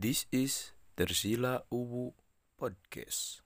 [0.00, 2.16] This is Tersila Uwu
[2.56, 3.44] Podcast.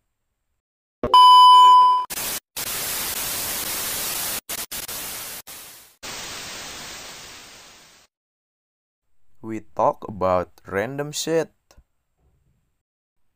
[9.43, 11.51] We talk about random shit.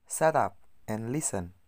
[0.06, 1.58] Shut up and listen.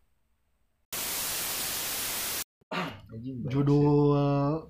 [3.51, 3.91] Judul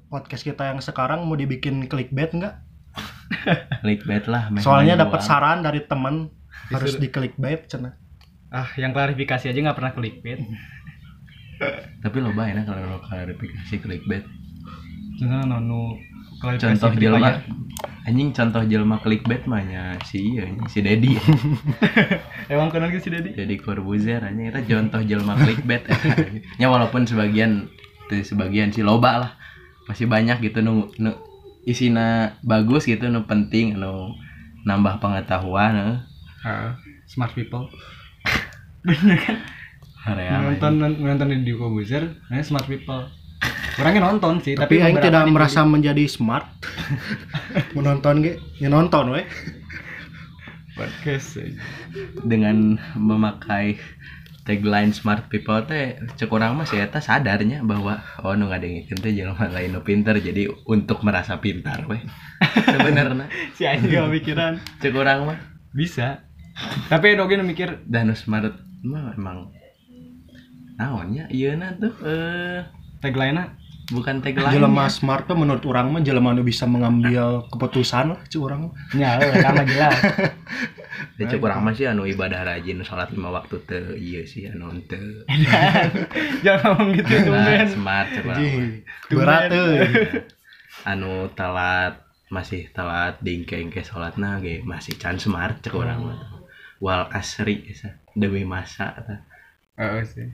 [0.09, 2.57] podcast kita yang sekarang mau dibikin clickbait nggak?
[3.85, 7.97] clickbait lah Soalnya dapat saran dari temen harus di clickbait cina.
[8.51, 10.41] Ah, yang klarifikasi aja nggak pernah clickbait.
[12.01, 14.25] tapi lo bayar kalau lo klarifikasi clickbait.
[15.17, 15.97] Cuma nonu
[16.41, 17.41] klarifikasi contoh jelma.
[18.09, 21.15] anjing contoh jelma clickbait mah ya si iya si Dedi.
[22.53, 23.37] Emang kenal gitu sih Dedi?
[23.37, 25.85] jadi Corbuzier anjing kita contoh jelma clickbait.
[26.61, 27.69] Ya walaupun sebagian
[28.09, 29.33] tuh sebagian si loba lah.
[29.87, 31.15] Masih banyak gitu nu, nu
[31.69, 34.17] isina bagus gitu nu penting nu
[34.65, 35.89] nambah pengetahuan nu
[36.41, 36.73] Ah,
[37.05, 37.69] smart people.
[38.87, 39.37] Bener kan?
[40.03, 43.05] Area Nonton nonton di Kobuzer, nah smart people.
[43.77, 46.49] Orangnya nonton sih, Tapi tapi, Aing tidak di- merasa menjadi smart.
[47.77, 49.25] Menonton ge, ya nonton we.
[50.73, 51.37] podcast.
[51.37, 51.53] eh.
[52.25, 52.57] dengan
[52.95, 53.77] memakai
[54.43, 59.13] tagline smart people teh cek orang mah sih eta sadarnya bahwa oh nu ngadengikeun teh
[59.13, 62.01] jelema lain nu pinter jadi untuk merasa pintar weh
[62.67, 64.53] sebenarnya Si anjing gak pikiran.
[64.81, 65.39] cek orang mah
[65.71, 66.25] Bisa.
[66.89, 69.53] Tapi Doge nu mikir dan nu smart mah emang
[70.81, 72.65] naonnya iya na tuh eh
[73.05, 73.61] tagline-nya
[73.93, 78.39] bukan tagline Jelema smart tuh menurut orang mah jelema nu bisa mengambil keputusan lah cu
[78.47, 78.71] orang.
[78.71, 78.73] mah.
[78.97, 79.99] nya sama jelas.
[81.21, 84.73] ya cek orang mah sih anu ibadah rajin salat lima waktu teh iya sih anu
[84.89, 85.27] teu
[86.45, 87.69] Jangan ngomong gitu tuh, nah, Ben.
[87.69, 88.39] smart cek orang mah.
[88.41, 88.65] Anjing,
[89.11, 89.81] Berat euy.
[90.89, 91.95] anu telat
[92.31, 96.30] masih telat dingkeng ke sholatna ge masih can smart cek orang mah
[96.81, 98.97] wal asri esa demi masa.
[99.77, 100.29] Heeh sih.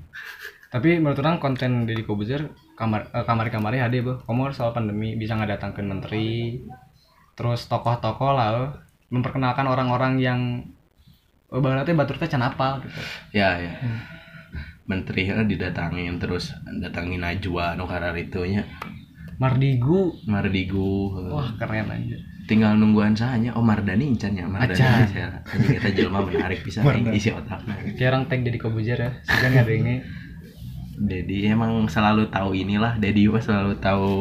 [0.71, 4.23] Tapi menurut orang konten Deddy Kobuzer kamar eh, kamar kamarnya ada bu.
[4.25, 6.63] Kamu soal pandemi bisa ngadatangkan menteri,
[7.39, 8.75] terus tokoh-tokoh lah,
[9.11, 10.41] memperkenalkan orang-orang yang
[11.51, 12.99] oh, berarti batur teh can apal gitu.
[13.35, 13.73] ya ya
[14.87, 18.67] menteri eh, didatangin terus datangin Najwa nu kararitunya
[19.37, 21.29] Mardigu, Mardigu eh.
[21.29, 22.19] wah keren aja.
[22.47, 23.53] Tinggal nungguan sahanya.
[23.59, 25.07] Oh Mardani encan ya Mardani Acan.
[25.11, 26.81] saya anjing eta jelema menarik bisa
[27.13, 29.95] isi otakna Kayak orang tag Deddy Kobuzer ya, sekarang nggak ada ini.
[30.97, 32.97] Dedi emang selalu tahu inilah.
[32.97, 34.15] Dedi mah selalu tahu.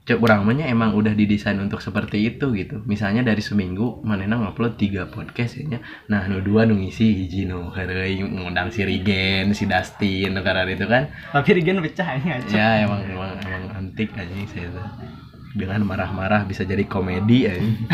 [0.00, 2.82] Cek orang mah nya emang udah didesain untuk seperti itu gitu.
[2.88, 5.78] Misalnya dari seminggu manena ngupload tiga podcast ya nya.
[6.10, 10.88] nah nu dua nu ngisi hiji nu ngundang si Rigen si Dustin nu karena itu
[10.88, 11.14] kan.
[11.30, 12.50] Tapi Regen pecah ini aja.
[12.50, 15.19] ya emang emang emang antik anjing saya tuh
[15.54, 17.88] dengan marah-marah bisa jadi komedi anjing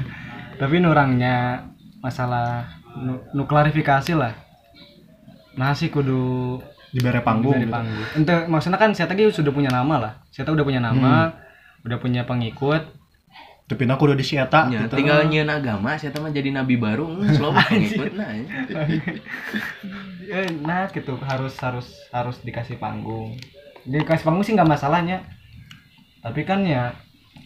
[0.60, 1.64] Tapi nu orangnya
[2.04, 2.68] masalah
[3.00, 4.36] nu, nu klarifikasi lah.
[5.56, 6.60] Nah sih kudu
[6.92, 7.56] Dibere panggung.
[7.56, 7.72] dari gitu.
[7.72, 8.06] panggung.
[8.12, 10.12] Ente maksudnya kan saya tadi sudah punya nama lah.
[10.28, 11.32] Saya udah punya nama,
[11.80, 12.82] udah punya pengikut.
[13.70, 14.98] Tapi aku udah di si eta Ya, gitu.
[14.98, 18.44] tinggal nyeun agama saya mah jadi nabi baru hmm, slow pengikut nah ya.
[20.30, 23.34] Eh, nah gitu harus harus harus dikasih panggung.
[23.88, 25.24] Dikasih panggung sih nggak masalahnya.
[26.20, 26.92] Tapi kan ya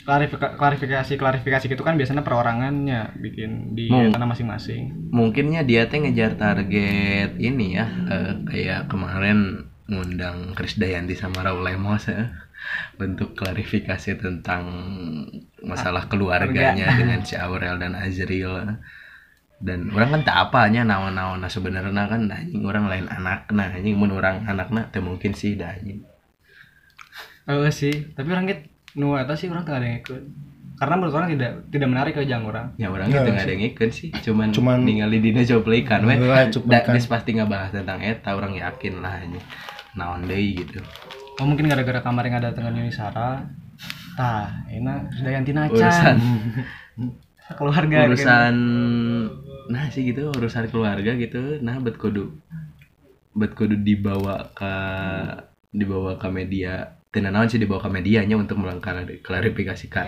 [0.04, 4.12] klarifika- klarifikasi klarifikasi gitu kan biasanya perorangannya bikin di Mau.
[4.12, 5.08] tanah masing-masing.
[5.08, 12.08] mungkinnya dia teh ngejar target ini ya eh, kayak kemarin ngundang Krisdayanti sama Raul Lemos
[12.08, 12.32] ya
[12.96, 14.64] bentuk klarifikasi tentang
[15.60, 16.96] masalah keluarganya keluarga.
[17.00, 18.80] dengan si Aurel dan Azril
[19.60, 23.96] dan orang kan tak apanya naon-naon nah sebenarnya kan anjing orang lain anak nah anjing
[23.96, 26.04] mun orang anakna teh mungkin sih dah anjing
[27.44, 28.62] Eh sih, tapi orang gitu
[28.94, 30.22] nu eta sih orang tengah ada yang ikut.
[30.74, 32.74] Karena menurut orang tidak tidak menarik ke jang orang.
[32.74, 36.14] ya orang Ya, itu nggak ada yang ikut sih cuman, Cuman- ningali dina coplikan we
[36.14, 36.82] Heeh, cuplikan.
[36.82, 39.44] Da- geus pasti ngebahas tentang eta orang yakin lah anjing
[39.94, 40.82] naon deui gitu
[41.34, 43.42] Oh mungkin gara-gara kamar yang ada dengan Yuni Sara.
[44.14, 46.16] Tah, enak Dayanti urusan Nacan.
[47.58, 48.54] Keluarga urusan
[49.64, 52.36] nah sih gitu urusan keluarga gitu nah bet kudu
[53.32, 54.74] bet kudu dibawa ke
[55.70, 60.02] dibawa ke media tidak naon sih dibawa ke medianya untuk melakukan klarifikasi ke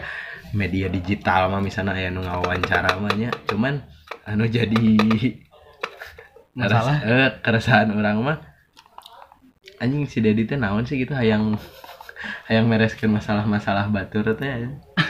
[0.52, 3.30] media digital mah misalnya aya nu ngawawancara mah nya.
[3.46, 3.78] Cuman
[4.24, 4.74] anu jadi
[6.56, 6.98] Masalah.
[6.98, 8.38] keres- eh, keresahan orang mah.
[9.76, 11.54] Anjing si Dedi teh naon sih gitu hayang
[12.48, 14.48] hayang mereskeun masalah-masalah batur teh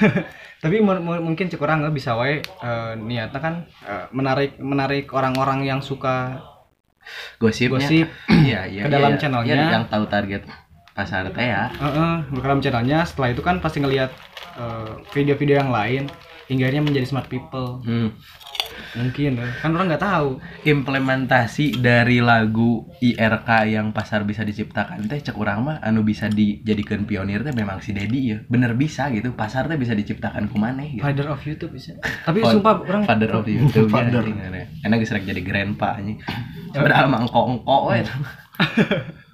[0.63, 5.07] Tapi mu- mu- mungkin cek orang nggak bisa wae eh, niatnya kan eh, menarik menarik
[5.11, 6.43] orang-orang yang suka
[7.39, 7.79] gosipnya.
[7.79, 8.09] gosip
[8.45, 9.55] iya iya ke dalam iya, channelnya.
[9.55, 10.43] iya, yang tahu target
[10.97, 13.05] pasar teh ya Heeh, ke dalam channelnya.
[13.05, 14.11] Setelah itu kan pasti ngelihat
[14.57, 16.09] eh, video-video yang lain.
[16.49, 17.85] Hingganya menjadi smart people.
[17.85, 18.17] Hmm.
[18.93, 19.49] mungkin ya.
[19.65, 20.37] kan orang nggak tahu.
[20.69, 27.09] Implementasi dari lagu IRK yang pasar bisa diciptakan teh cek urang mah anu bisa dijadikan
[27.09, 28.39] pionir teh memang si Dedi ya.
[28.49, 29.33] Bener bisa gitu.
[29.33, 31.05] Pasar teh bisa diciptakan kumaneh gitu.
[31.05, 31.97] father of YouTube bisa.
[32.29, 34.25] Tapi Fa- sumpah orang father of YouTube Father.
[34.25, 36.23] ya enak rek jadi grandpa anjing.
[36.71, 38.01] Padahal mah engko-engko we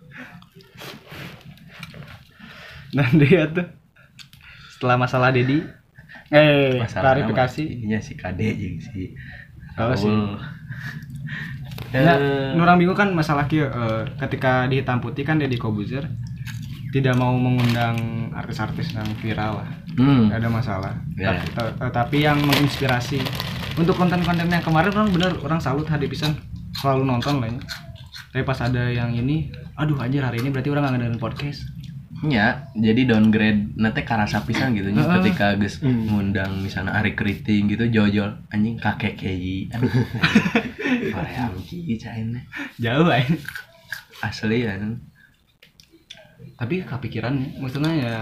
[2.93, 3.67] nah dia tuh.
[4.71, 5.61] Setelah masalah Dedi.
[6.29, 7.65] Eh klarifikasi.
[7.83, 9.13] Iya si Kade jeung si
[9.75, 10.13] Oh, sih.
[11.93, 16.09] Ya, Eh, orang bingung kan masalah kieu eh, ketika di hitam putih kan Deddy Kobuzer
[16.89, 17.97] tidak mau mengundang
[18.33, 19.69] artis-artis yang viral lah.
[19.93, 20.29] Hmm.
[20.29, 20.93] ada masalah.
[21.15, 21.37] Ya.
[21.53, 23.21] Ta- ta- ta- tapi yang menginspirasi
[23.77, 26.33] untuk konten-konten yang kemarin orang bener orang salut hadi pisan.
[26.75, 27.61] Selalu nonton lah ya.
[28.33, 31.69] tapi pas ada yang ini aduh anjir hari ini berarti orang nggak ngedengerin podcast
[32.23, 35.27] Ya, jadi downgrade nanti karasa pisan gitu nya Heeh.
[35.27, 36.07] ketika geus Hmm.
[36.07, 39.67] ngundang misalnya Ari Keriting gitu jojol anjing kakek keji.
[41.11, 41.99] Korea ki
[42.79, 43.09] jauh
[44.23, 44.79] asli ya.
[46.53, 48.15] tapi kepikiran maksudnya ya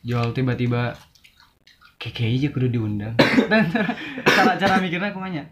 [0.00, 0.96] jual tiba-tiba
[1.98, 3.12] KKI aja kudu diundang
[3.50, 3.68] dan
[4.24, 5.44] cara cara mikirnya kumanya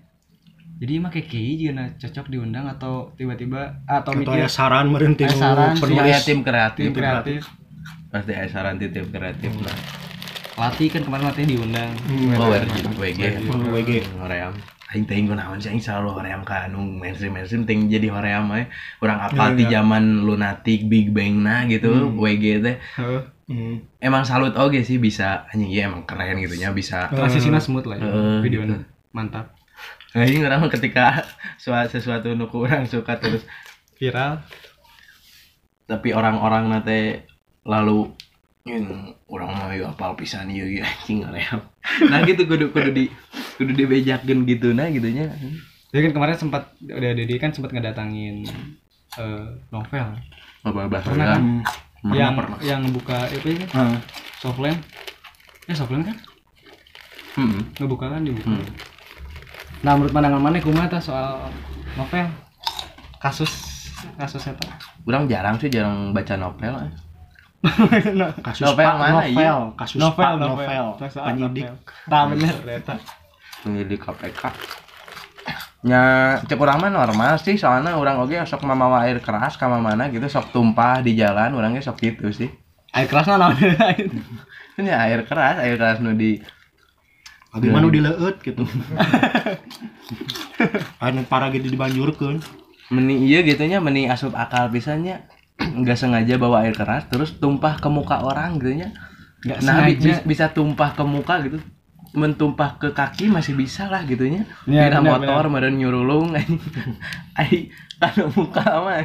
[0.76, 5.12] jadi mah KKI juga nah, cocok diundang atau tiba-tiba atau atau mikir aya saran meureun
[5.12, 7.40] ti Aya nu saran, penulis tim kreatif, tim kreatif
[8.06, 9.76] pasti aya saran ti tim kreatif lah.
[10.56, 12.32] latih kan kemarin latih diundang Hmm.
[12.34, 13.20] Oh, WG, WG.
[13.44, 13.90] Hmm, WG.
[14.17, 14.52] Hoream.
[14.87, 18.64] Aing teh kunaon sih aing selalu hoream ka anu mainstream mainstream ting jadi hoream we.
[19.00, 19.73] Urang apal Iya, ti iya.
[19.76, 22.17] zaman lunatic Big Bang nah gitu Hmm.
[22.17, 22.76] WG teh.
[22.96, 23.23] Heeh.
[23.46, 23.76] Hmm.
[23.99, 27.96] Emang salut oge sih bisa anjing ya emang keren gitu nya bisa transisinya smooth lah
[27.96, 28.87] ya, Heeh, videonya gitu.
[29.12, 29.56] mantap
[30.17, 33.45] Nah, ini orang ketika sua- sesuatu nu kurang suka terus
[33.95, 34.41] viral
[35.85, 37.29] tapi orang-orang nate
[37.63, 38.11] lalu
[38.65, 38.89] "Yin,
[39.27, 41.23] orang mah yuk apal pisan ieu ieu anjing.
[42.11, 43.05] Nah gitu kudu kudu di
[43.55, 45.31] kudu dibejakeun gitu nah gitunya.
[45.89, 48.43] jadi kan kemarin sempat udah Dedi kan sempat ngedatangin
[49.15, 50.17] eh, novel
[50.62, 51.43] Apa bahasa Pernah kan?
[52.03, 52.12] Hmm.
[52.12, 52.59] yang pernah.
[52.61, 53.97] yang buka itu ya Ah,
[54.37, 54.81] softland
[55.65, 56.17] ya softland kan
[57.37, 57.61] Hmm.
[57.77, 58.67] ngebuka kan dibuka Hmm.
[59.87, 61.47] Nah menurut pandangan mana kumaha tah soal
[61.94, 62.27] novel
[63.23, 63.53] kasus
[64.19, 64.67] kasus eta
[65.06, 66.75] Orang jarang sih jarang baca novel.
[66.75, 66.91] eh.
[68.47, 69.55] kasus Novel Pak, mana, novel iya?
[69.79, 71.67] kasus novel Pak, novel novel penyidik
[72.11, 72.99] tah bener eta
[73.62, 74.43] Penyidik KPK.
[75.87, 76.03] Nya
[76.43, 80.27] cek urang mah normal sih soalnya orang oge sok mamawa air keras ka mana gitu
[80.27, 82.50] sok tumpah di jalan orangnya sok gitu sih.
[82.91, 83.55] air kerasnya naon
[84.77, 86.43] Ini air keras, air keras nu di
[87.56, 88.64] Abi mah nu dileueut gitu.
[91.00, 92.38] Anu para gitu dibanjurkeun
[92.87, 95.26] meni iya gitunya meni asup akal pisannya
[95.58, 98.93] nggak sengaja bawa air keras terus tumpah ke muka orang gitu nya.
[99.43, 100.23] Nggak nah sengaja.
[100.23, 101.58] bi- bisa tumpah ke muka gitu.
[102.17, 106.32] Mentumpah ke kaki masih bisa lah gitunya Iya, Pira benar, motor meren nyurulung
[107.41, 107.69] ai
[107.99, 109.05] kana muka mah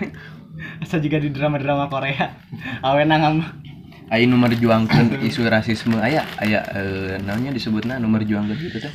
[0.78, 2.38] Asa juga di drama-drama Korea.
[2.86, 3.02] Awe
[4.12, 8.92] nangam ai nu merjuangkeun isu rasisme aya aya eh, namanya disebutna nu merjuangkeun gitu teh.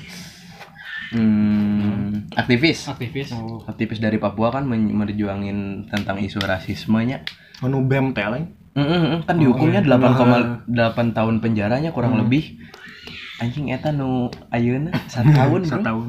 [1.07, 2.85] Hmm, aktivis.
[2.91, 3.33] Aktivis.
[3.65, 7.25] Aktivis dari Papua kan men- merjuangin tentang isu rasismenya.
[7.65, 12.61] Anu BEM teh lain Mm-mm, kan dihukumnya 8,8 tahun penjaranya kurang lebih.
[13.41, 14.93] Anjing eta nu ayeuna?
[15.09, 15.81] Satahun bro.
[15.81, 16.09] Setahun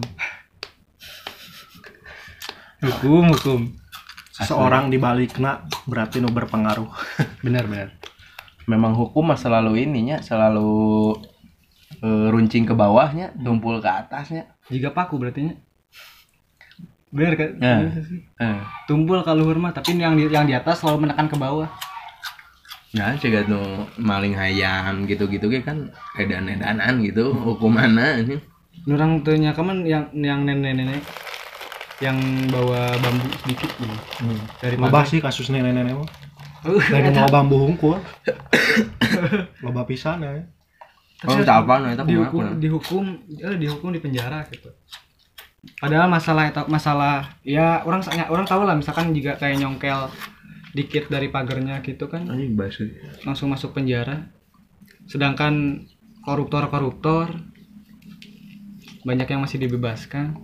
[2.83, 3.61] hukum hukum.
[4.35, 6.91] Seseorang di balikna berarti nu berpengaruh.
[7.39, 8.16] Benar benar
[8.67, 11.15] memang hukum mah selalu ininya selalu
[12.03, 15.55] eh, runcing ke bawahnya tumpul ke atasnya jika paku berarti nya
[17.07, 17.75] benar kan Ya.
[18.03, 18.19] Sih.
[18.37, 18.59] eh.
[18.85, 21.71] tumpul ke luhur mah tapi yang di, yang di atas selalu menekan ke bawah
[22.91, 23.59] nah cega nu
[23.95, 28.39] maling hayam gitu-gitu ge kan edan-edanan gitu hukumanna anjing.
[28.87, 31.03] orang tanya kaman yang yang nenek-nenek
[31.99, 32.15] yang
[32.47, 33.95] bawa bambu sedikit gini
[34.59, 36.26] dari loba sih kasus nenek-nenek mah Uh,
[36.65, 37.97] dari mau bambu hungkul
[39.63, 40.31] loba pisan ya.
[41.25, 43.03] Oh tak apa dihukum dihukum
[43.41, 44.69] eh, dihukum di penjara gitu.
[45.81, 50.09] Padahal masalah itu masalah ya orang orang tahu lah misalkan juga kayak nyongkel
[50.77, 52.29] dikit dari pagernya gitu kan.
[52.29, 52.53] Anjing
[53.25, 54.29] langsung masuk penjara.
[55.09, 55.87] Sedangkan
[56.21, 57.33] koruptor-koruptor
[59.07, 60.35] banyak yang masih dibebaskan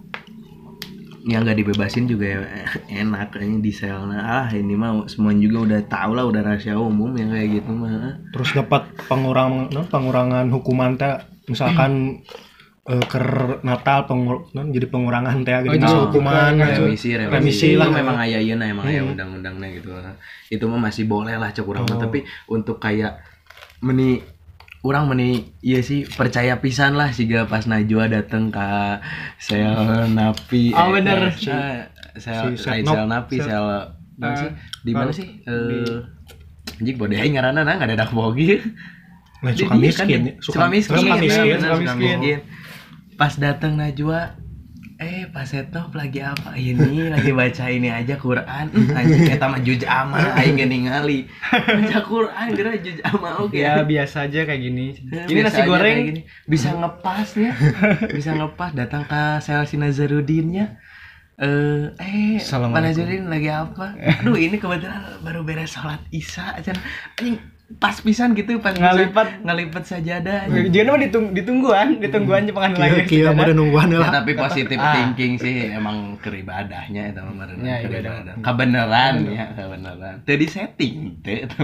[1.24, 2.39] ya nggak dibebasin juga ya,
[3.03, 7.15] enak kayaknya di sel ah ini mah semua juga udah tahu lah udah rahasia umum
[7.15, 11.15] yang kayak gitu mah terus dapat pengurang non, pengurangan hukuman teh
[11.48, 12.20] misalkan
[12.92, 16.82] eh, ker Natal pengur, non, jadi pengurangan teh Oh, gitu jadi hukuman bukan gitu.
[16.84, 19.12] remisi remisi, remisi itu lah memang aya ieu emang aya Hmm.
[19.15, 19.89] undang-undangnya gitu
[20.51, 21.88] itu mah masih boleh lah mah.
[21.88, 22.00] Oh.
[22.03, 23.24] tapi untuk kayak
[23.80, 24.20] meni
[24.84, 28.68] orang meni iya sih percaya pisan lah sih pas Najwa dateng ke
[29.38, 29.72] sel
[30.10, 31.32] napi Oh, bener.
[31.32, 31.75] eh, eh,
[32.16, 32.94] sel Si Setnop.
[32.94, 33.66] sel napi Sel- sel
[34.13, 34.50] Eh, sih
[34.82, 36.00] di mana sih eh
[36.78, 38.62] anjing bodoh aing ngaranna nah nggak ada dak bogi
[39.44, 40.34] Nah, suka miskin kan, ya.
[40.40, 41.60] suka miskin, suka miskin.
[41.60, 42.16] suka suka miskin.
[42.16, 42.40] miskin.
[43.13, 44.40] Pas datang Najwa,
[45.04, 46.56] eh Pak Setnop lagi apa?
[46.56, 48.72] Ini lagi baca ini aja Quran.
[48.72, 51.28] Anjing eta mah juj ama aing gak ningali.
[51.52, 53.54] Baca Quran geura juj ama oke.
[53.54, 54.96] Ya biasa aja kayak gini.
[55.12, 55.98] Ya, Ini nasi aja goreng.
[56.08, 56.22] gini.
[56.48, 57.52] bisa ngepasnya.
[58.16, 60.80] bisa ngepas datang ke sel si Nazarudinnya.
[61.36, 62.80] Eh, eh, Pak.
[62.80, 64.00] Nazarudin lagi apa?
[64.24, 66.72] Aduh, ini kebetulan baru beres sholat Isya aja.
[67.20, 67.38] Anjing
[67.75, 68.72] pas pisan gitu pas.
[68.72, 69.42] Ngalipat.
[69.42, 70.46] ngalipat sajadah.
[70.68, 73.03] Jangan mah ditung ditungguan, ditungguan pengen lagi.
[73.06, 74.10] kieu mah nungguan Ya, lah.
[74.15, 74.94] tapi positif Ah.
[74.94, 78.34] thinking sih emang keribadahnya itu mah meureun Ya, keribadah.
[78.39, 80.15] Kebenaran ya, kebenaran.
[80.24, 81.63] Teu di setting teh itu.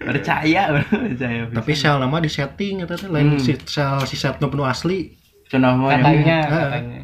[0.00, 1.40] percaya, percaya.
[1.48, 3.40] Tapi sel nama di setting eta teh lain Hmm.
[3.40, 5.14] si sel si setno penuh asli.
[5.46, 7.00] cenah mah katanya, katanya.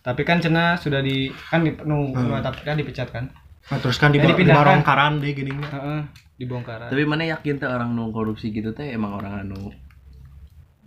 [0.00, 3.32] Tapi kan cena sudah di kan di nu nu tapi kan dipecat kan.
[3.64, 4.60] Nah, terus kan di, Eh, di dipindahkan.
[4.80, 5.50] barongkaran deh gini.
[5.50, 6.00] Heeh,
[6.36, 6.86] dibongkar.
[6.86, 9.72] Tapi mana yakin tuh orang nu korupsi gitu teh emang orang anu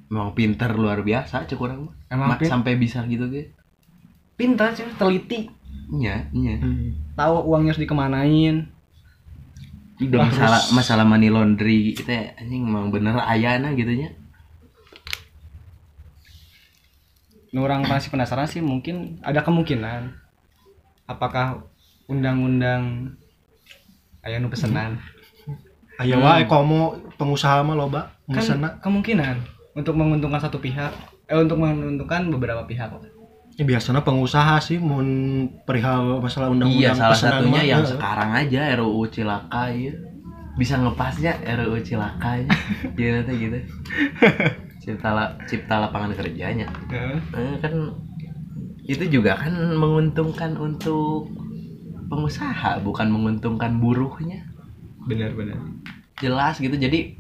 [0.08, 1.94] emang pinter luar biasa cek orang mah.
[2.08, 3.52] Emang Ma- pin- sampai bisa gitu ge.
[4.34, 5.50] pintar sih, teliti,
[5.90, 6.56] Iya, iya.
[6.58, 6.94] Hmm.
[7.12, 8.70] tahu uangnya harus dikemanain.
[9.98, 14.14] Udah Wah, masalah terus- masalah money laundry itu anjing emang bener ayana gitu nya.
[17.50, 20.14] Nu orang masih penasaran sih mungkin ada kemungkinan
[21.06, 21.66] apakah
[22.08, 23.14] undang-undang
[24.24, 25.00] aya nu pesenan
[25.98, 28.44] Aya wae komo pengusaha mah loba kan
[28.84, 29.42] kemungkinan
[29.74, 30.94] untuk menguntungkan satu pihak
[31.28, 32.90] eh untuk menguntungkan beberapa pihak
[33.58, 35.10] Ya, biasanya pengusaha sih mun
[35.66, 37.90] perihal masalah undang-undang Iya, salah satunya yang eh.
[37.90, 39.98] sekarang aja RUU Cilaka ya.
[40.62, 42.54] Bisa ngepasnya RUU Cilaka ya.
[43.26, 43.58] Tuh gitu.
[44.78, 46.70] Cipta, la- cipta lapangan kerjanya.
[46.94, 47.18] Heeh.
[47.34, 47.74] Eh, kan
[48.86, 51.26] itu juga kan menguntungkan untuk
[52.08, 54.48] pengusaha, bukan menguntungkan buruhnya.
[55.08, 55.56] benar-benar.
[56.20, 56.76] Jelas gitu.
[56.76, 57.16] Jadi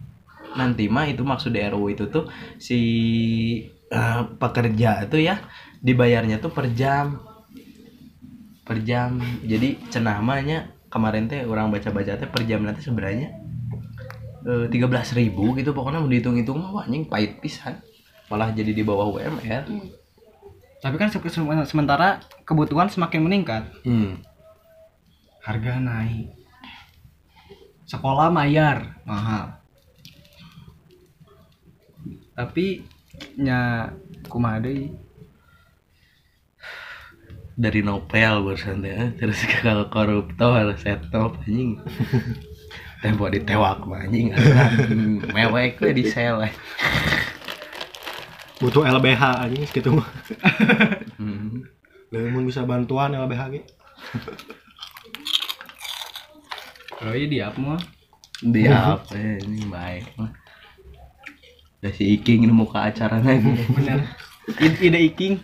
[0.60, 2.28] nanti mah itu maksud RUU itu tuh
[2.60, 2.80] si
[3.88, 5.40] eh, pekerja itu ya
[5.80, 7.24] dibayarnya tuh per jam.
[8.68, 9.24] Per jam.
[9.48, 13.32] Jadi cenah mahnya kemarin teh orang baca-baca teh per jam nanti sebenarnya
[14.72, 15.72] tiga belas ribu gitu.
[15.72, 17.80] Pokoknya mau dihitung-hitung mah wah, anjing pahit pisan.
[18.28, 19.64] Malah jadi di bawah UMR
[20.78, 23.66] tapi kan se- se- sementara kebutuhan semakin meningkat.
[23.82, 24.22] Hmm.
[25.48, 26.28] Harga naik
[27.88, 29.56] sekolah bayar mahal
[32.36, 32.84] tapi
[33.40, 33.88] nya
[34.28, 34.92] kumaha deui
[37.58, 41.80] dari novel barusan teh eh, terus ke koruptor setop anjing
[43.02, 44.36] tempo ditewak mah anjing
[45.36, 46.54] mewek we di sel eh.
[48.58, 50.08] butuh LBH anjing gitu mah.
[51.22, 51.62] hmm.
[52.46, 53.62] Bisa bantuan LBH ge.
[57.04, 57.82] Oh iya diap mah
[58.42, 60.32] dia apa ya ini baik mah
[61.78, 64.02] Udah si Iking ini muka acara lagi bener.
[64.58, 65.38] Ide iking.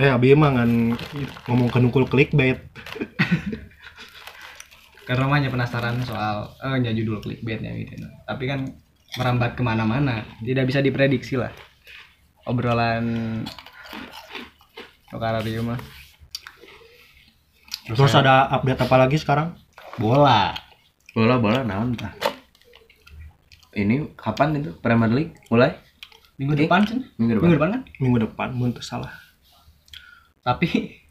[0.00, 0.96] Eh abi mah ngan
[1.44, 2.56] ngomong ke nukul clickbait.
[5.06, 8.08] karena mahnya penasaran soal eh nya judul clickbaitnya gitu.
[8.24, 8.60] Tapi kan
[9.20, 10.24] merambat ke mana-mana.
[10.40, 11.52] Tidak bisa diprediksi lah.
[12.48, 13.42] Obrolan
[15.10, 15.78] Okarario mah
[17.86, 19.54] Terus ada update apa lagi sekarang?
[19.96, 20.52] Bola.
[21.16, 22.12] Bola bola naon tah
[23.76, 24.72] ini kapan itu?
[24.80, 25.36] Premier League?
[25.52, 25.76] Mulai?
[26.40, 26.60] Minggu Oke.
[26.64, 27.68] depan kan minggu depan minggu depan.
[27.72, 27.82] kan?
[28.00, 29.12] Minggu depan mun teu salah.
[30.44, 30.68] tapi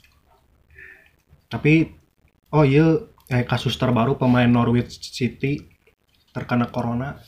[1.45, 1.87] Tapi
[2.51, 5.61] oh iya eh, kasus terbaru pemain Norwich City
[6.33, 7.21] terkena corona.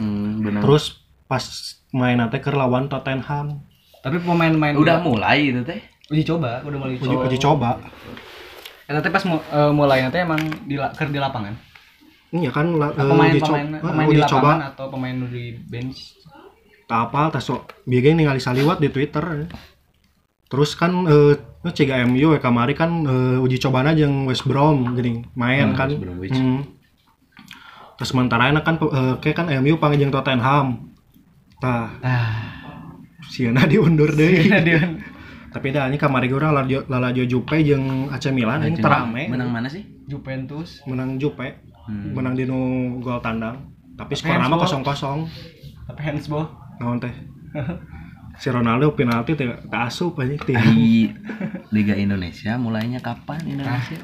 [0.00, 0.60] hmm, benar.
[0.64, 1.44] Terus pas
[1.92, 3.64] main nanti ke lawan Tottenham.
[4.02, 5.78] tapi pemain-pemain udah mulai itu teh?
[6.10, 7.78] Uji coba udah mulai Uji, uji coba.
[8.92, 11.56] Eh, nanti pas mu- eh, mulai nanti emang di ker di lapangan
[12.30, 14.68] Iya kan la- eh, pemain uji co- pemain eh, pemain di uji lapangan coba.
[14.68, 15.98] atau pemain di bench
[16.84, 19.48] Tak apa, tas sok biasa ningali saliwat di Twitter.
[20.44, 24.92] Terus kan eh uh, ciga MU ya kamari kan eh, uji cobana jeung West Brom
[24.92, 25.88] gini main Hmm, kan.
[26.18, 26.36] West.
[26.36, 26.68] Hmm.
[27.94, 30.92] Terus sementara enak kan eh, kayak kan MU panggil jeung Tottenham.
[31.56, 32.28] Tah, ah
[33.24, 34.44] sieuna diundur deui.
[34.60, 34.82] dia
[35.52, 39.28] Tapi dah ini kamari ge urang lalajo lalajo Jupe jeung AC Milan ini terame.
[39.28, 42.14] menang mana sih Juventus Menang Jupe, Hmm.
[42.14, 42.58] menang di nu
[42.98, 43.58] gol tandang.
[43.92, 45.26] Tapi Tapi skor nama kosong kosong.
[45.82, 46.46] tapi handsball
[46.78, 47.10] Naon teh?
[48.34, 51.06] si Ronaldo penalti teh tak asup aja teh di
[51.70, 53.98] Liga Indonesia mulainya kapan Indonesia?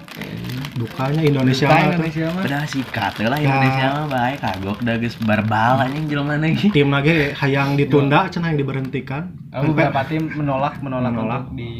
[0.74, 1.80] dukanya Indonesia tuh.
[1.90, 6.68] Indonesia mah Udah sikat lah Indonesia mah baik kagok dah geus barbal anjing jelema lagi.
[6.68, 11.42] tim lagi hayang ditunda cenah yang diberhentikan Ah, beberapa tim menolak menolak, Menolak.
[11.46, 11.70] untuk di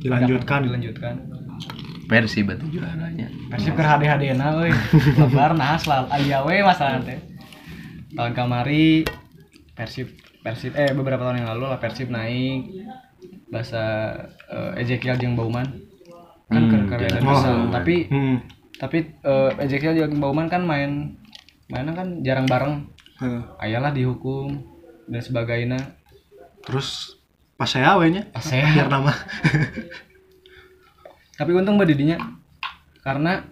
[0.00, 0.60] Dilanjutkan.
[0.64, 1.14] dilanjutkan
[2.02, 3.24] Persib batu juaranya.
[3.48, 4.72] Persib keur hade na euy
[5.14, 7.20] lebar nah selalu aya we masalah teh
[8.12, 9.06] tahun kamari
[9.72, 12.66] Persib Persib eh beberapa tahun yang lalu lah Persib naik
[13.48, 13.82] bahasa
[14.50, 15.66] eh, Ezekiel jeung Bauman
[16.50, 16.88] kan Hmm, jelas.
[16.90, 17.70] karya bisa Oh.
[17.72, 18.36] tapi hmm.
[18.76, 21.16] tapi eh, Ezekiel jeung Bauman kan main
[21.70, 23.40] mainnya kan jarang bareng Heeh.
[23.62, 24.60] ayalah dihukum
[25.06, 25.78] dan sebagainya
[26.66, 27.18] terus
[27.54, 29.14] pas saya we nya pas saya biar nama
[31.38, 32.18] tapi untung badidinya
[33.00, 33.46] karena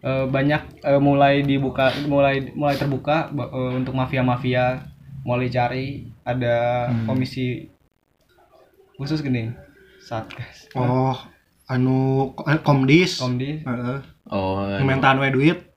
[0.00, 4.91] eh, banyak eh, mulai dibuka mulai mulai terbuka eh, untuk mafia-mafia
[5.22, 7.66] mulai cari ada komisi
[8.98, 9.50] khusus gini
[10.02, 10.66] satgas.
[10.74, 11.14] Oh
[11.70, 13.22] anu eh, komdis.
[13.22, 13.98] Komdi Heeh.
[14.32, 15.58] Oh, Mentaan we duit.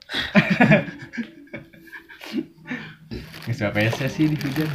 [3.45, 4.69] Nggak siapa sih di hujan.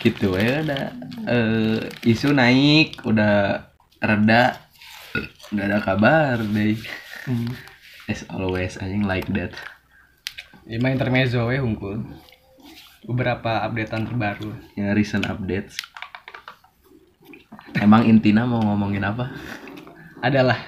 [0.00, 0.84] Gitu ya udah
[1.28, 3.66] eh, isu naik udah
[4.00, 4.56] reda
[5.52, 6.76] udah ada kabar deh
[7.28, 7.44] Hmm.
[8.08, 9.52] as always anjing like that.
[10.64, 12.00] Lima intermezzo we hungkul
[13.08, 14.52] beberapa updatean terbaru.
[14.76, 15.80] Ya recent updates.
[17.80, 19.32] Emang intina mau ngomongin apa?
[20.20, 20.60] Adalah.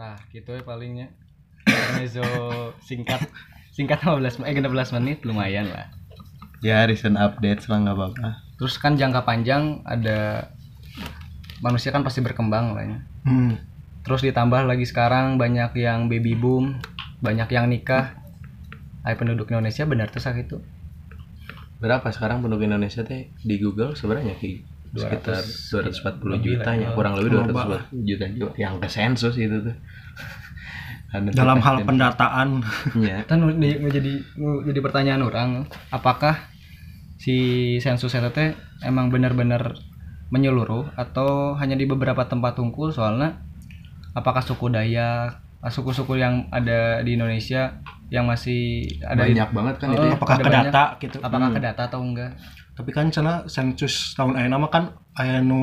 [0.00, 1.12] Nah gitu ya palingnya.
[1.68, 2.24] Intermezzo
[2.80, 3.28] singkat
[3.76, 5.92] singkat 15 eh 16 menit lumayan lah.
[6.64, 8.28] Ya recent updates lah nggak apa-apa.
[8.56, 10.50] Terus kan jangka panjang ada
[11.60, 12.98] manusia kan pasti berkembang lah ya.
[13.28, 13.54] Hmm.
[14.08, 16.80] Terus ditambah lagi sekarang banyak yang baby boom
[17.20, 18.16] banyak yang nikah.
[19.04, 20.58] Ay penduduk Indonesia benar tuh sakit itu
[21.78, 24.66] berapa sekarang penduduk Indonesia teh di Google sebenarnya ki
[24.98, 27.86] sekitar 240 lebih juta ya kurang lebih Loba.
[27.92, 28.52] 240 juta juga.
[28.58, 29.76] Yang ke sensus itu tuh.
[31.38, 32.48] Dalam hal pendataan.
[33.00, 35.48] Ya kan nu- nu jadi nu jadi pertanyaan orang
[35.88, 36.36] apakah
[37.16, 37.36] si
[37.80, 38.52] sensus itu teh
[38.84, 39.78] emang benar-benar
[40.28, 42.92] menyeluruh atau hanya di beberapa tempat tungkul?
[42.92, 43.47] Soalnya
[44.18, 47.78] apakah suku Dayak suku-suku yang ada di Indonesia
[48.08, 48.60] yang masih
[49.02, 50.64] ada di- banyak banget kan itu Oh, ya apakah ada ke banyak.
[50.68, 51.54] data gitu apakah Hmm.
[51.54, 52.30] ke data atau enggak
[52.72, 55.58] tapi kan cenah sensus tahun ayeuna mah kan aya nu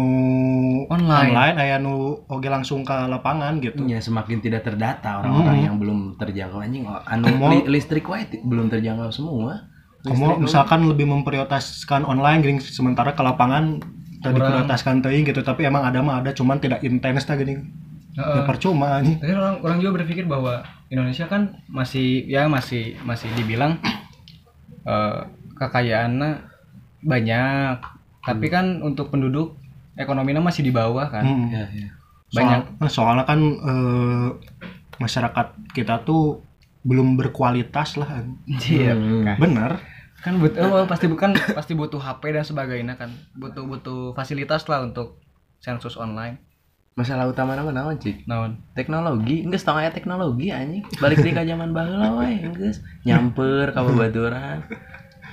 [0.85, 1.31] Online.
[1.31, 5.65] online aya nu oge langsung ke lapangan gitu Ya semakin tidak terdata orang-orang Hmm.
[5.65, 9.71] yang belum terjangkau anjing oh, anu li- listrik wae ti- belum terjangkau semua.
[10.03, 13.81] kamu misalkan lebih memprioritaskan online gini sementara ke lapangan
[14.19, 17.57] tadi prioritaskan teuing gitu tapi emang ada mah ada cuman tidak intens tah gini
[18.15, 23.27] ya percuma nih Tapi orang orang juga berpikir bahwa Indonesia kan masih ya masih masih
[23.35, 23.75] dibilang
[24.85, 25.19] eh,
[25.55, 26.31] kekayaannya
[27.05, 27.77] banyak,
[28.21, 29.55] tapi kan untuk penduduk
[29.95, 31.23] ekonominya masih di bawah kan.
[31.23, 31.47] Hmm.
[31.53, 31.89] Ya, ya.
[32.33, 32.81] Banyak.
[32.81, 34.27] Soal- soalnya kan eh,
[34.97, 36.41] masyarakat kita tuh
[36.85, 38.93] belum berkualitas lah Iya.
[38.93, 39.25] Hmm.
[39.41, 39.81] bener
[40.21, 43.13] Kan butuh oh, pasti bukan pasti butuh HP dan sebagainya kan.
[43.37, 45.21] Butuh butuh fasilitas lah untuk
[45.61, 46.41] sensus online.
[46.95, 48.23] Masalah utama nama naon cik?
[48.23, 48.55] Naon?
[48.71, 50.79] Teknologi, enggak setengah aya teknologi anjing.
[51.03, 54.63] Balik di ka zaman baheula wae, geus nyamper ka babaturan.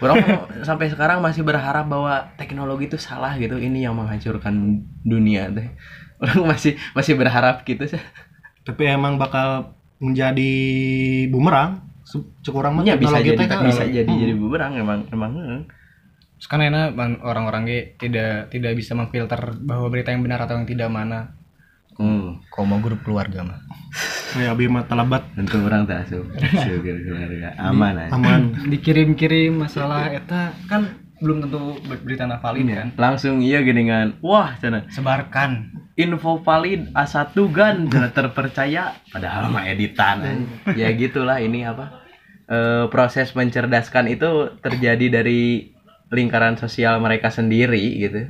[0.02, 0.18] Orang
[0.66, 3.62] sampai sekarang masih berharap bahwa teknologi itu salah gitu.
[3.62, 5.70] Ini yang menghancurkan dunia teh.
[6.18, 8.02] Orang masih masih berharap gitu sih.
[8.62, 10.50] tapi emang bakal menjadi
[11.30, 11.82] bumerang
[12.42, 13.66] cekurang mah Ya bisa jadi kan.
[13.66, 14.18] bisa jadi Hmm.
[14.22, 15.30] jadi bumerang emang emang
[16.42, 20.90] kan enak orang-orang ge tidak tidak bisa memfilter bahwa berita yang benar atau yang tidak
[20.90, 21.41] mana.
[21.94, 22.40] Hmm.
[22.58, 23.60] Mau grup keluarga mah.
[24.32, 26.24] ya abi mah telebat Tentu orang tak asup.
[26.58, 28.08] Syukur keluarga aman aja.
[28.10, 28.40] aman
[28.72, 34.16] dikirim-kirim masalah eta kan belum tentu ber- berita na valid kan Langsung iya geningan.
[34.20, 34.88] Wah, cenah.
[34.88, 40.40] sebarkan info valid A1 gan terpercaya padahal mah editan anjing.
[40.72, 42.00] ya gitulah ini apa
[42.44, 44.28] Eh, proses mencerdaskan itu
[44.58, 45.72] terjadi dari
[46.08, 48.28] lingkaran sosial mereka sendiri gitu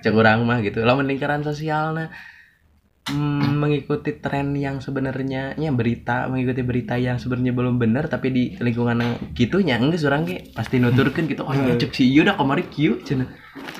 [0.00, 2.10] cek urang mah gitu lamun lingkaran sosialnya
[3.10, 8.44] mm, mengikuti tren yang sebenarnya ya berita mengikuti berita yang sebenarnya belum benar tapi di
[8.56, 11.74] lingkungan yang gitunya enggak orang ge pasti nuturkeun gitu oh iya.
[11.76, 13.28] cek si ieu kamari kieu cenah.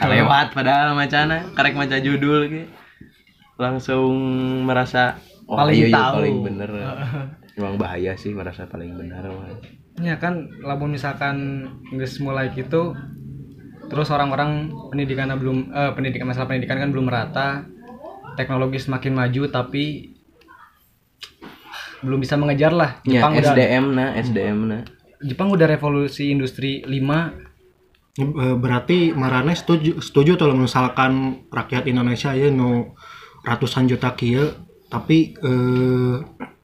[0.02, 2.62] Lewat padahal macana karek maca judul ge
[3.60, 4.16] langsung
[4.64, 6.14] merasa oh, Paling iya, iya, tahu.
[6.24, 6.70] paling bener.
[7.60, 9.52] Emang bahaya sih merasa paling benar mah.
[10.00, 12.96] ya kan lamun misalkan geus mulai gitu
[13.92, 17.68] terus orang-orang pendidikannya belum eh, pendidikan masalah pendidikan kan belum merata
[18.34, 20.14] teknologi semakin maju tapi
[22.00, 24.78] belum bisa mengejar lah ya Jepang udah SDM na SDM na.
[25.20, 27.50] Jepang udah revolusi industri 5
[28.18, 32.98] Eh, berarti Marane setuju setuju kalau misalkan rakyat Indonesia ya no
[33.46, 34.50] ratusan juta kia
[34.90, 36.16] tapi eh,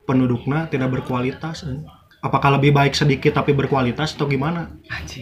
[0.05, 1.81] penduduknya tidak berkualitas eh.
[2.20, 4.74] apakah lebih baik sedikit tapi berkualitas atau gimana?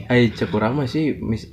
[0.09, 1.53] Eh cek urang mah sih mis-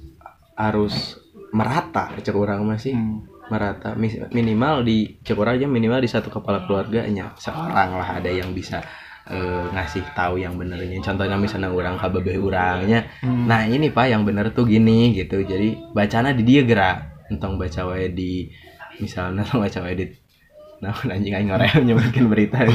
[0.56, 1.20] harus
[1.52, 2.96] merata cek urang mah sih.
[2.96, 3.28] Hmm.
[3.52, 3.92] Merata.
[4.32, 7.36] Minimal di cek urang aja minimal di satu kepala keluarganya.
[7.36, 8.80] Seorang lah ada yang bisa
[9.28, 13.46] eh, ngasih tahu yang benernya contohnya misalnya orang kabeh urangnya Hmm.
[13.46, 15.44] nah ini pak yang bener tuh gini gitu.
[15.44, 17.28] Jadi bacana di dia gerak.
[17.28, 18.48] Entong baca wae di
[19.04, 20.06] misalnya baca wae di
[20.82, 22.66] nah anjing aing ngorel nyebutkan berita.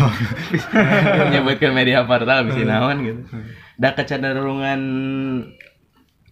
[1.34, 3.20] Nyebutkan media portal bisa naon gitu.
[3.74, 4.80] Da kecenderungan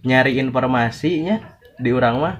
[0.06, 2.34] nyari informasinya di orang mah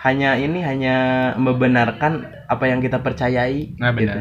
[0.00, 0.96] hanya ini hanya
[1.36, 2.12] membenarkan
[2.46, 4.16] apa yang kita percayai Nah, benar.
[4.16, 4.20] gitu.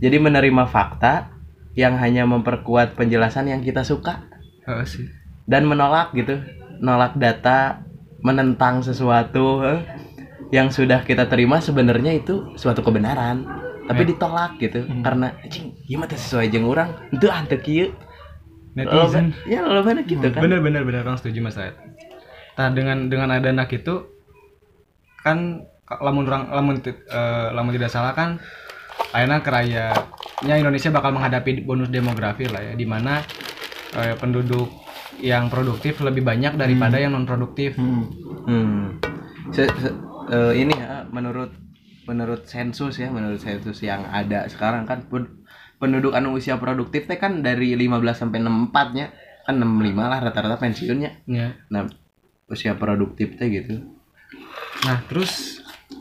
[0.00, 1.28] jadi menerima fakta
[1.72, 4.24] yang hanya memperkuat penjelasan yang kita suka
[4.64, 5.06] Heeh sih.
[5.44, 6.40] dan menolak gitu.
[6.78, 7.84] Nolak data
[8.20, 9.80] menentang sesuatu eh,
[10.50, 13.44] yang sudah kita terima sebenarnya itu suatu kebenaran
[13.84, 14.08] tapi Eh.
[14.08, 14.88] ditolak gitu.
[14.98, 17.92] Karena cing gimana teh sesuai jeung urang itu ante kieu.
[18.70, 19.34] Netizen.
[19.44, 20.40] Ya lo bener gitu kan.
[20.40, 21.02] Bener bener bener.
[21.02, 21.74] Orang setuju mas Said.
[22.54, 24.06] Nah dengan dengan ada anak itu
[25.20, 25.38] kan
[25.82, 26.94] ka- lamun orang lamun eh,
[27.50, 28.40] lamun tidak salah kan
[29.10, 33.20] akhirnya kerayanya Indonesia bakal menghadapi bonus demografi lah ya di mana
[33.94, 34.70] eh, penduduk
[35.20, 38.08] yang produktif lebih banyak daripada yang non produktif Hmm.
[38.46, 38.80] Hmm.
[39.52, 39.96] Se- se-
[40.28, 41.52] eh, ini ya menurut
[42.06, 45.44] menurut sensus ya menurut sensus yang ada sekarang kan pen-
[45.76, 49.06] penduduk anu usia produktif teh kan dari 15 sampai 64 nya
[49.44, 51.24] kan 65 lah rata-rata pensiunnya.
[51.24, 51.56] Ya.
[51.68, 51.88] Nah
[52.46, 53.99] usia produktif teh gitu
[54.86, 55.60] nah terus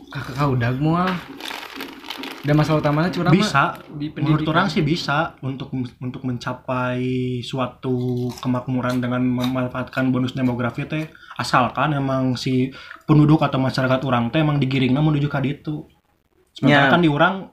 [0.09, 1.09] kakak kau udah mual
[2.39, 3.75] dan masalah utamanya curang bisa.
[3.99, 7.03] Di menurut orang sih bisa untuk untuk mencapai
[7.43, 11.11] suatu kemakmuran dengan memanfaatkan bonus demografi teh.
[11.35, 12.71] Asalkan emang si
[13.03, 15.83] penduduk atau masyarakat orang teh emang digiringnya menuju ke ditu.
[16.55, 16.91] Sementara Ya.
[16.91, 17.51] kan di orang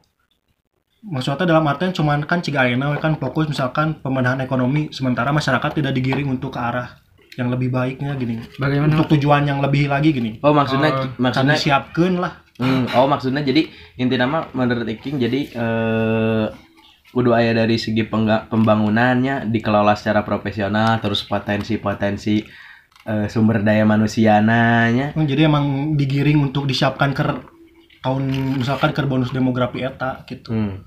[1.07, 2.67] maksudnya dalam artian cuman kan ciga
[2.99, 6.99] kan fokus misalkan pemenahan ekonomi sementara masyarakat tidak digiring untuk ke arah
[7.37, 8.41] yang lebih baiknya gini.
[8.57, 8.97] Bagaimana?
[8.97, 10.41] Untuk tujuan yang lebih lagi gini.
[10.41, 12.33] Oh maksudnya kan maksudnya disiapkan lah.
[12.57, 13.69] Hmm, oh maksudnya jadi
[14.01, 16.47] inti nama menurut Iking jadi eh
[17.17, 22.45] kudu aya dari segi pembangunannya dikelola secara profesional terus potensi-potensi
[23.09, 27.25] eh, sumber daya manusianya Oh, jadi emang digiring untuk disiapkan ke
[28.05, 28.23] tahun
[28.61, 30.53] misalkan ke bonus demografi eta gitu.
[30.53, 30.85] Hmm.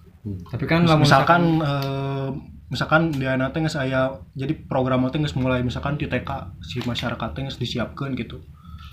[0.54, 2.30] tapi kan Mis- lamun misalkan eh,
[2.70, 6.30] misalkan di anak teh geus aya jadi program teh geus mulai misalkan di TK
[6.62, 8.40] si masyarakat teh geus disiapkeun gitu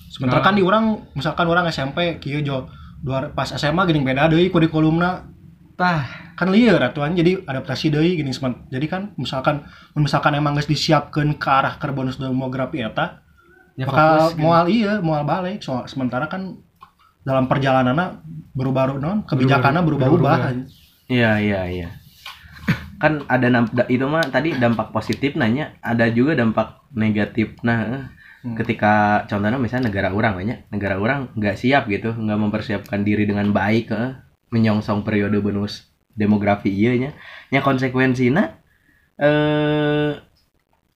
[0.09, 0.45] sementara Ah.
[0.45, 2.67] kan di orang misalkan orang SMP kieu jo
[2.99, 5.29] dua pas SMA gini beda deui kurikulumna
[5.77, 10.65] tah kan lieur atuan jadi adaptasi deui gini semen- jadi kan misalkan misalkan emang geus
[10.67, 13.21] disiapkeun ke arah ke bonus demografi eta
[13.77, 14.41] ya maka fokus gitu.
[14.41, 16.57] moal iya moal balik so, sementara kan
[17.21, 20.73] dalam perjalanannya berubah non kebijakannya berubah-ubah Berubah-ubah.
[21.07, 21.89] Iya iya iya.
[22.97, 23.49] Kan ada
[23.87, 27.57] itu mah tadi dampak positif nanya, ada juga dampak negatif.
[27.63, 28.09] Nah,
[28.47, 28.55] Hmm.
[28.55, 33.51] ketika contohnya misalnya negara orang banyak, negara orang nggak siap gitu, nggak mempersiapkan diri dengan
[33.51, 34.15] baik, eh,
[34.55, 37.11] menyongsong periode bonus demografi iya nya.
[37.51, 38.55] Nya konsekuensinya
[39.19, 40.11] eh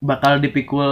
[0.00, 0.86] bakal dipikul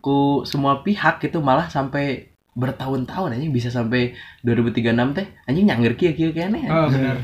[0.00, 4.14] ku semua pihak gitu malah sampai bertahun-tahun anjing bisa sampai
[4.46, 7.18] 2036 teh anjing nyangger kieu kieu kene oh benar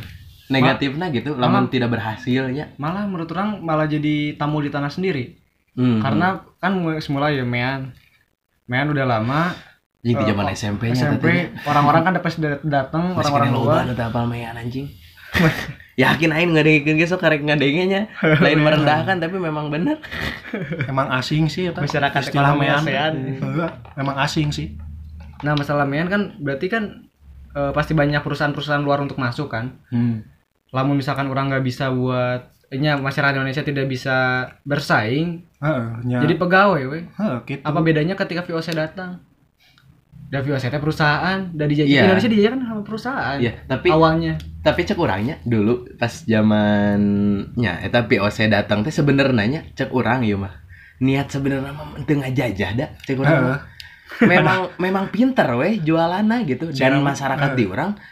[0.50, 5.38] negatifnya gitu lamun tidak berhasil ya malah menurut orang malah jadi tamu di tanah sendiri.
[5.78, 7.94] Hmm, karena kan mulai- semula ya mean.
[8.66, 9.54] Mean udah lama.
[10.00, 11.26] Anjing di eh, zaman oh, SMP nya SMP
[11.68, 12.32] orang-orang kan dapat
[12.64, 13.84] datang orang-orang luar.
[13.84, 14.88] luar apal mean anjing.
[16.00, 18.08] Yakin aing ngadengin ge sok karek ngadengenya.
[18.44, 20.00] Lain merendahkan tapi memang bener.
[20.90, 21.84] Emang asing sih eta.
[21.84, 22.80] Masyarakat istilah ekonomi mean.
[22.80, 23.14] ASEAN.
[23.38, 24.80] Heeh, emang asing sih.
[25.44, 27.04] Nah masalah mean kan berarti kan
[27.52, 29.76] eh, pasti banyak perusahaan-perusahaan luar untuk masuk kan.
[29.92, 30.24] Hmm.
[30.70, 34.16] Lamun misalkan orang nggak bisa buat nya masyarakat Indonesia tidak bisa
[34.62, 36.22] bersaing Heeh, nya.
[36.22, 37.62] jadi pegawai weh Heeh, gitu.
[37.62, 39.18] apa bedanya ketika VOC datang
[40.30, 42.02] dan VOC teh perusahaan dan dijajah Iya.
[42.06, 48.06] Indonesia dijajah kan sama perusahaan ya tapi awalnya tapi cek urangnya dulu pas zamannya eta
[48.06, 50.54] POC datang teh sebenarnya cek urang ieu mah
[51.00, 53.42] niat sebenarnya mah teu ngajajah da cek Heeh.
[53.42, 53.61] mah.
[54.22, 57.56] memang memang pinter weh jualanna gitu dan masyarakat eh.
[57.56, 58.02] di orang ya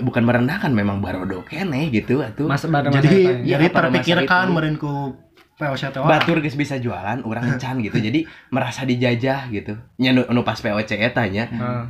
[0.00, 2.46] bukan merendahkan memang barodo kene gitu atuh.
[2.46, 3.32] Mas jadi eta ya.
[3.38, 5.16] Iya, jadi terpikirkan meureun ku
[5.58, 7.98] POC teh batur geus bisa jualan orang encan gitu.
[7.98, 9.74] Jadi merasa dijajah gitu.
[9.98, 11.82] Nya nu, nu pas POC eta nya Heeh.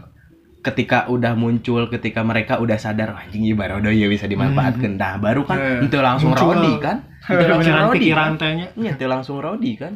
[0.58, 4.96] ketika udah muncul ketika mereka udah sadar "Wah, anjing ieu barodo ya bisa dimanfaatkan.
[4.96, 5.00] Hmm.
[5.00, 6.56] dah baru kan Eh, itu langsung muncul.
[6.56, 6.96] rodi kan.
[7.28, 8.54] Itu langsung pikiran rodi pikiran kan.
[8.74, 9.92] Iya, langsung rodi kan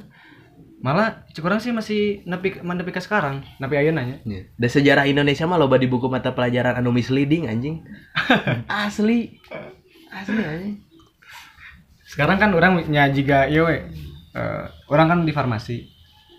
[0.83, 4.43] malah cukurang sih masih nepi nepi ke sekarang nepi ayeuna nya Ya.
[4.53, 7.87] Dan sejarah Indonesia mah loba di buku mata pelajaran anu misleading anjing.
[8.69, 9.39] Asli.
[10.09, 10.77] Asli anjing.
[12.05, 13.77] sekarang kan orang nya juga iya we
[14.33, 15.89] eh, orang kan di farmasi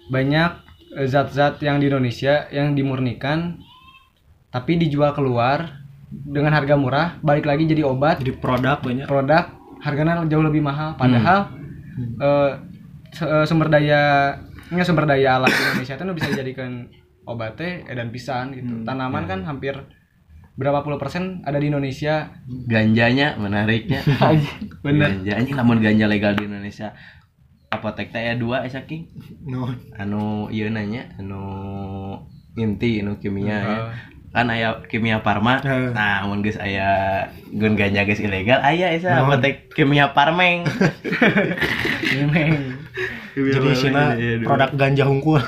[0.06, 0.52] banyak
[0.94, 3.58] eh, zat-zat yang di Indonesia yang dimurnikan
[4.50, 10.22] tapi dijual keluar dengan harga murah balik lagi jadi obat jadi produk banyak produk harganya
[10.24, 11.50] jauh lebih mahal padahal
[11.98, 12.52] eh, se- eh,
[13.46, 14.34] sumber daya
[14.74, 16.72] nggak sumber daya alam Indonesia itu bisa dijadikan
[17.24, 19.78] obatnya edan pisan gitu tanaman kan hampir
[20.54, 24.06] berapa puluh persen ada di Indonesia Ganjanya menariknya.
[24.86, 26.94] bener Ganja anjing lamun ganja legal di Indonesia.
[27.74, 29.10] Apotek teh aya dua esa king.
[29.50, 29.66] no
[29.98, 31.42] Anu ieu nanya anu
[32.54, 33.78] inti anu kimia ya.
[34.34, 35.62] Kan aya kimia farma.
[35.62, 35.94] Eh.
[35.94, 37.22] Nah, mun geus aya
[37.54, 39.38] gun ganja geus ilegal aya esa Naon?
[39.38, 40.66] apotek kimia parmeng.
[42.14, 42.82] Memang.
[43.34, 45.42] jadi sina Iya, produk ganja hungkul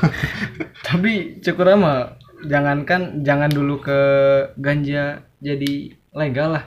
[0.82, 4.00] tapi cukur mah jangankan jangan dulu ke
[4.58, 6.66] ganja jadi legal lah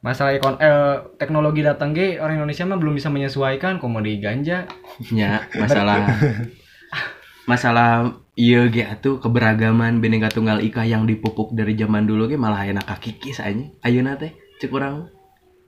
[0.00, 4.70] masalah ekon eh, teknologi datang ge orang Indonesia mah belum bisa menyesuaikan komodi ganja
[5.10, 6.06] Ya, masalah
[7.50, 12.64] masalah iya ge atuh keberagaman Bhinneka Tunggal Ika yang dipupuk dari zaman dulu ge malah
[12.64, 13.68] enak kakikis aja.
[13.84, 15.12] Ayeuna teh cek urang.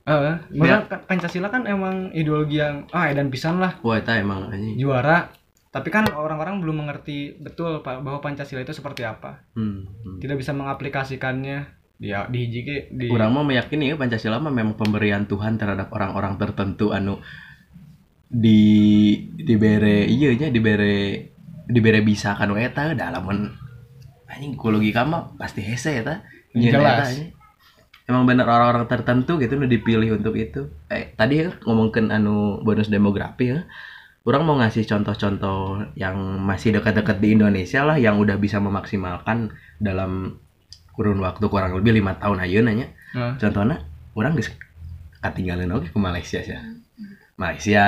[0.03, 4.51] Eh, maksudnya kan Pancasila kan emang ideologi yang ah edan pisan lah Wah, eta emang
[4.51, 4.75] anjing.
[4.81, 5.31] juara.
[5.73, 9.45] Tapi kan orang-orang belum mengerti betul Pak bahwa Pancasila itu seperti apa.
[9.55, 9.87] Hmm.
[9.87, 10.19] hmm.
[10.19, 14.75] Tidak bisa mengaplikasikannya di di hiji ge di Urang mah meyakini ya Pancasila mah memang
[14.75, 17.23] pemberian Tuhan terhadap orang-orang tertentu anu
[18.27, 21.31] di dibere iya nya dibere
[21.71, 23.53] dibere bisa kanu eta da lamun
[24.27, 26.85] anjing ku logika mah pasti hese eta Nyeun Jelas.
[26.85, 27.31] eta, anjing.
[28.03, 30.69] Emang bener orang-orang tertentu gitu nu dipilih untuk itu.
[30.93, 33.65] Eh tadi ya ngomongin anu bonus demografi ya.
[34.23, 39.51] Orang mau ngasih contoh-contoh yang masih dekat-dekat di Indonesia lah yang udah bisa memaksimalkan
[39.83, 40.39] dalam
[40.95, 42.87] kurun waktu kurang lebih lima tahun aja nanya.
[43.17, 43.35] Heeh.
[43.41, 43.83] Contohnya
[44.15, 44.53] orang geus
[45.23, 46.55] ketinggalan oke ke Malaysia sih.
[47.39, 47.87] Malaysia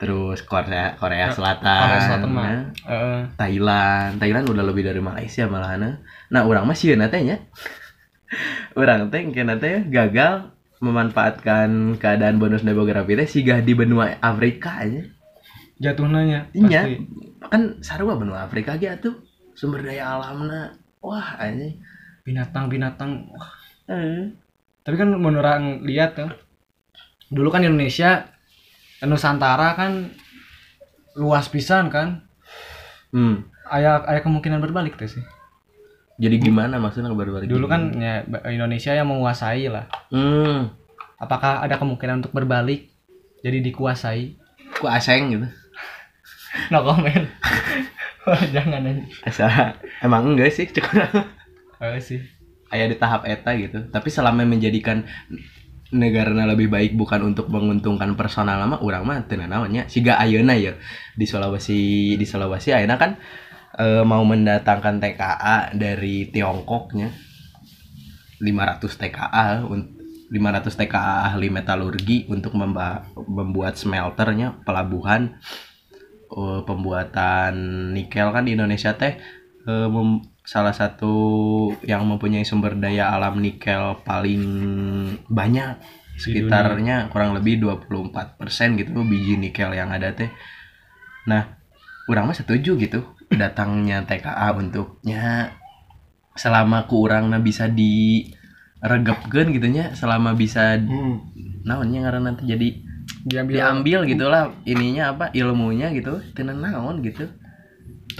[0.00, 2.56] terus Korea Korea Selatan, Korea Selatan ya.
[2.88, 6.00] Eh, Thailand Thailand udah lebih dari Malaysia malahan
[6.32, 7.36] nah orang mah sieun teh nya
[8.80, 10.48] orang teh kena teh gagal
[10.80, 15.04] memanfaatkan keadaan bonus demografi teh sigah di benua Afrika aja
[15.76, 16.80] jatuhnya Iya.
[16.88, 16.94] pasti.
[17.52, 19.12] kan sarua benua Afrika ge atuh
[19.52, 20.72] sumber daya alamna
[21.04, 21.68] wah aja
[22.24, 23.52] binatang-binatang wah,
[23.88, 24.32] eh.
[24.80, 26.32] tapi kan menurut orang lihat tuh
[27.28, 28.39] dulu kan Indonesia
[29.04, 30.12] Nusantara kan
[31.16, 32.24] luas pisan kan?
[33.10, 33.42] Hmm.
[33.74, 35.24] ayah ayah kemungkinan berbalik tuh sih.
[36.20, 39.88] Jadi gimana maksudnya baru-baru dulu kan ya Indonesia yang menguasai lah.
[40.12, 40.70] Hmm.
[41.20, 42.88] apakah ada kemungkinan untuk berbalik
[43.44, 44.36] jadi dikuasai?
[44.80, 45.46] Ku aseng gitu.
[46.74, 47.30] No comment.
[48.54, 49.46] Jangan aja asa
[50.02, 51.24] emang enggak sih cukup
[51.80, 52.20] Oh, sih.
[52.68, 53.88] Aya di tahap eta gitu.
[53.88, 55.08] Tapi selama menjadikan
[55.90, 60.78] negara lebih baik bukan untuk menguntungkan personal lama urang mah teu naonnya siga ayeuna ya
[61.18, 63.18] di Sulawesi di Sulawesi ayeuna kan
[63.78, 67.30] eh, mau mendatangkan TKA dari Tiongkoknya.
[68.40, 70.00] 500 TKA un-
[70.32, 75.36] 500 TKA ahli metalurgi untuk membuat smelternya pelabuhan
[76.32, 77.52] eh, pembuatan
[77.92, 79.18] nikel kan di Indonesia teh
[79.68, 81.14] eh, mem- salah satu
[81.86, 84.42] yang mempunyai sumber daya alam nikel paling
[85.30, 85.78] banyak
[86.18, 88.34] sekitarnya kurang lebih 24%
[88.82, 90.26] gitu biji nikel yang ada teh.
[91.30, 91.54] Nah
[92.10, 95.54] orang mah setuju gitu datangnya TKA untuknya.
[96.34, 101.30] Selama ku urang bisa diregepkeun gitu nya selama bisa Hmm.
[101.62, 102.74] naonnya ngaran nanti jadi
[103.22, 103.54] diambil.
[103.54, 107.30] diambil gitulah ininya apa ilmunya gitu tenan naon gitu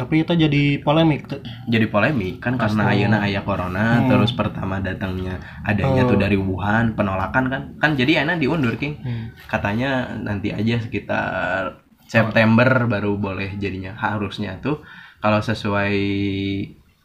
[0.00, 1.44] tapi itu jadi polemik tuh.
[1.66, 2.94] jadi polemik kan karena Pasti.
[2.96, 4.08] ayeuna aya corona Hmm.
[4.08, 6.18] terus pertama datangnya adanya tuh Oh.
[6.18, 9.28] dari Wuhan penolakan kan kan jadi enak diundur king Hmm.
[9.44, 14.80] katanya nanti aja sekitar September baru boleh jadinya harusnya tuh
[15.18, 15.94] kalau sesuai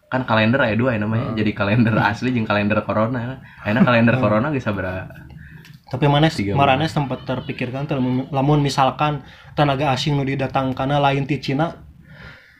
[0.05, 1.37] kan kalender ya dua ya namanya Hmm.
[1.37, 5.27] jadi kalender asli jeung kalender corona enak kalender corona bisa berapa
[5.85, 7.99] tapi mana Tiga marane sempat terpikirkan tuh
[8.31, 9.21] lamun- misalkan
[9.53, 11.77] tenaga asing nu didatangkan lain ti Cina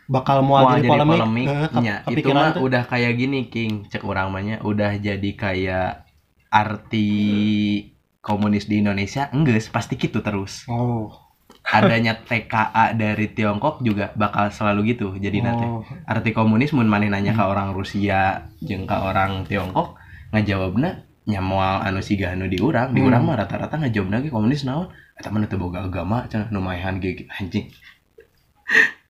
[0.05, 1.47] bakal mau Wah, jadi jadi polemik, polemik.
[1.81, 2.61] Nya, itu mah tuh.
[2.69, 3.89] udah kayak gini, King.
[3.89, 6.05] Cek orang mahnya udah jadi kayak
[6.49, 7.09] arti
[8.21, 9.29] komunis di Indonesia.
[9.33, 10.65] Enggak, pasti gitu terus.
[10.69, 11.09] oh
[11.65, 15.17] Adanya TKA dari Tiongkok juga bakal selalu gitu.
[15.17, 19.97] Jadi nanti oh arti komunis mun maneh nanya ke orang Rusia jeung ka orang Tiongkok
[20.29, 23.09] ngajawabna nya moal anu siga anu di urang, di Hmm.
[23.09, 24.93] urang mah rata-rata ngajawabna ge komunis naon?
[25.17, 27.65] Eta mah teu boga agama cenah nu maehan ge anjing.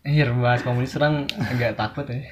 [0.00, 2.24] Iya, bahas komunis orang agak takut ya.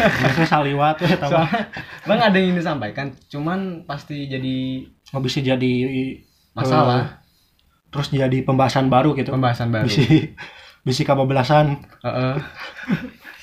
[0.00, 1.68] biasanya saliwat ya tambah Soalnya,
[2.08, 5.72] bang ada yang ingin disampaikan, cuman pasti jadi nggak bisa jadi
[6.56, 7.06] masalah eh,
[7.92, 9.84] terus jadi pembahasan baru gitu pembahasan baru.
[9.84, 10.00] bisa
[10.80, 12.34] bisa kababelasan Heeh.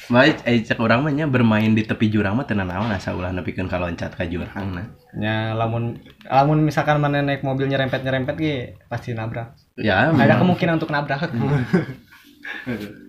[0.08, 3.30] Baik, eh cek orang mah nya bermain di tepi jurang mah tenan naon asa ulah
[3.36, 4.88] nepikeun ka loncat ka jurang nah.
[5.20, 8.56] Ya, lamun lamun misalkan mana naik mobil nyerempet nyerempet ge
[8.88, 9.52] pasti nabrak.
[9.76, 11.28] Ya, Ada kemungkinan untuk nabrak.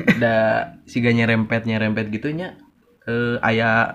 [0.00, 0.34] ada
[0.84, 2.58] siga nyerempet nyerempet gitunya
[3.04, 3.94] eh aya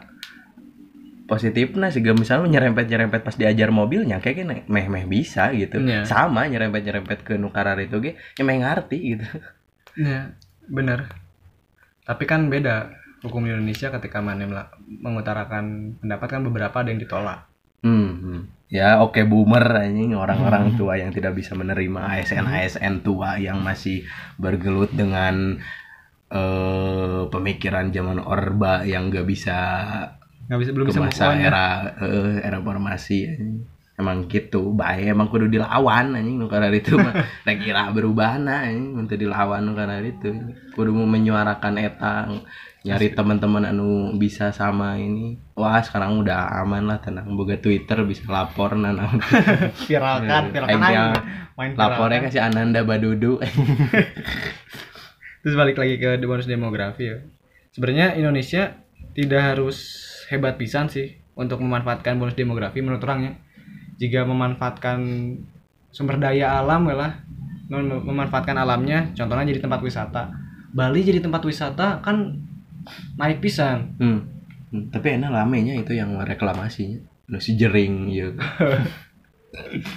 [1.25, 6.01] positifnya siga misalnya nyerempet nyerempet pas diajar mobilnya kayak gini meh meh bisa gitu Iya.
[6.03, 9.25] sama nyerempet nyerempet ke nukarar itu ge ya meh ngerti gitu
[9.97, 10.31] Ya,
[10.69, 11.11] bener.
[12.05, 14.47] Tapi kan beda hukum Indonesia ketika mana
[14.87, 17.49] mengutarakan pendapat kan beberapa ada yang ditolak.
[17.81, 18.41] hmm, hmm.
[18.69, 24.05] ya oke boomer anjing orang-orang tua yang tidak bisa menerima ASN ASN tua yang masih
[24.35, 25.59] bergelut dengan
[26.29, 29.57] eh pemikiran zaman orba yang gak bisa
[30.49, 31.49] Nggak bisa belum ke bisa masa ya.
[31.49, 31.67] era
[32.01, 33.19] eh, era formasi
[33.99, 37.11] emang gitu bae emang kudu dilawan anjing nu karena itu mah.
[37.45, 40.31] Rek kira berubah anjing untuk dilawan nu karena itu.
[40.73, 42.31] Kudu mau menyuarakan eta
[42.79, 45.35] nyari teman-teman anu bisa sama ini.
[45.53, 47.35] Wah sekarang udah aman lah tenang.
[47.35, 49.19] Boga Twitter bisa lapor nah naon.
[49.85, 51.13] Viralkan, viralkan
[51.59, 52.31] Main lapornya viralkan.
[52.31, 53.43] kasih Ananda Badudu
[55.39, 57.17] Terus balik lagi ke bonus demografi ya.
[57.71, 58.75] Sebenarnya Indonesia
[59.13, 59.77] tidak harus
[60.27, 63.39] hebat pisan sih untuk memanfaatkan bonus demografi menurut orangnya.
[63.99, 64.99] Jika memanfaatkan
[65.91, 67.11] sumber daya alam ya lah,
[67.71, 70.31] mem- memanfaatkan alamnya, contohnya jadi tempat wisata.
[70.69, 72.39] Bali jadi tempat wisata kan
[73.15, 73.95] naik pisan.
[73.99, 74.19] Hmm.
[74.69, 77.01] Hmm, Tapi enak lamenya itu yang reklamasinya.
[77.29, 78.29] Nu si jering ya.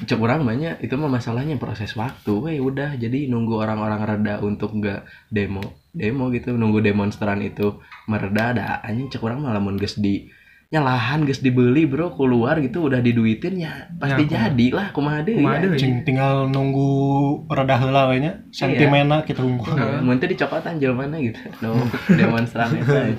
[0.09, 2.33] Cek orang banyak itu mah masalahnya proses waktu.
[2.33, 5.61] Weh udah jadi nunggu orang-orang reda untuk nggak demo
[5.93, 7.77] demo gitu nunggu demonstran itu
[8.09, 10.33] mereda ada anjing cek orang malah mun geus di
[10.73, 15.45] nyalahan geus dibeli bro keluar gitu udah diduitin ya pasti Ya, jadi lah kumaha deui
[15.45, 15.77] Kumaha ya.
[15.77, 21.05] Cing, tinggal nunggu rada heula we nya sentimena kita tunggu Heeh, mun teh dicokotan jelema
[21.21, 21.77] gitu no
[22.09, 23.13] demonstran eta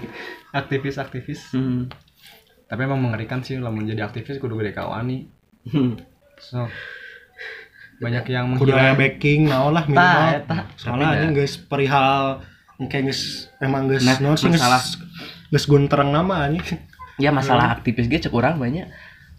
[0.54, 1.54] Aktivis-aktivis.
[1.58, 1.90] hmm.
[2.70, 5.26] Tapi emang mengerikan sih lamun jadi aktivis kudu gede kawani.
[5.66, 5.98] Hmm.
[6.44, 6.68] So
[8.04, 9.00] banyak yang menghilang.
[9.00, 10.58] backing naon lah minimal eta.
[10.76, 12.44] soalnya Tapi anjing geus perihal
[12.76, 14.82] engke geus emang geus Nah, geus masalah.
[15.54, 16.84] geus guntereng nama anjing
[17.22, 18.90] ya masalah aktivis gue cek orang banyak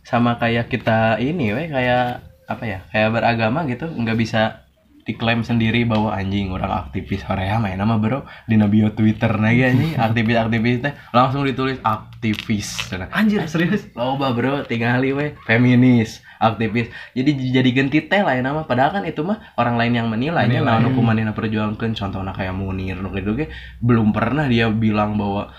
[0.07, 4.64] sama kayak kita ini weh kayak apa ya kayak beragama gitu nggak bisa
[5.05, 9.93] diklaim sendiri bahwa anjing orang aktivis Korea main nama bro di bio Twitter lagi anjing
[10.09, 12.88] aktivis aktivis teh langsung ditulis aktivis.
[13.12, 13.85] Anjir, serius.
[13.93, 19.25] loba bro tinggal weh feminis aktivis jadi dijadikan titel lah ya nama padahal kan itu
[19.25, 20.81] mah orang lain yang menilainya Menilai.
[20.81, 23.49] nah hukuman yang perjuangkan contohnya kayak Munir nu gitu ge
[23.81, 25.51] belum pernah dia bilang bahwa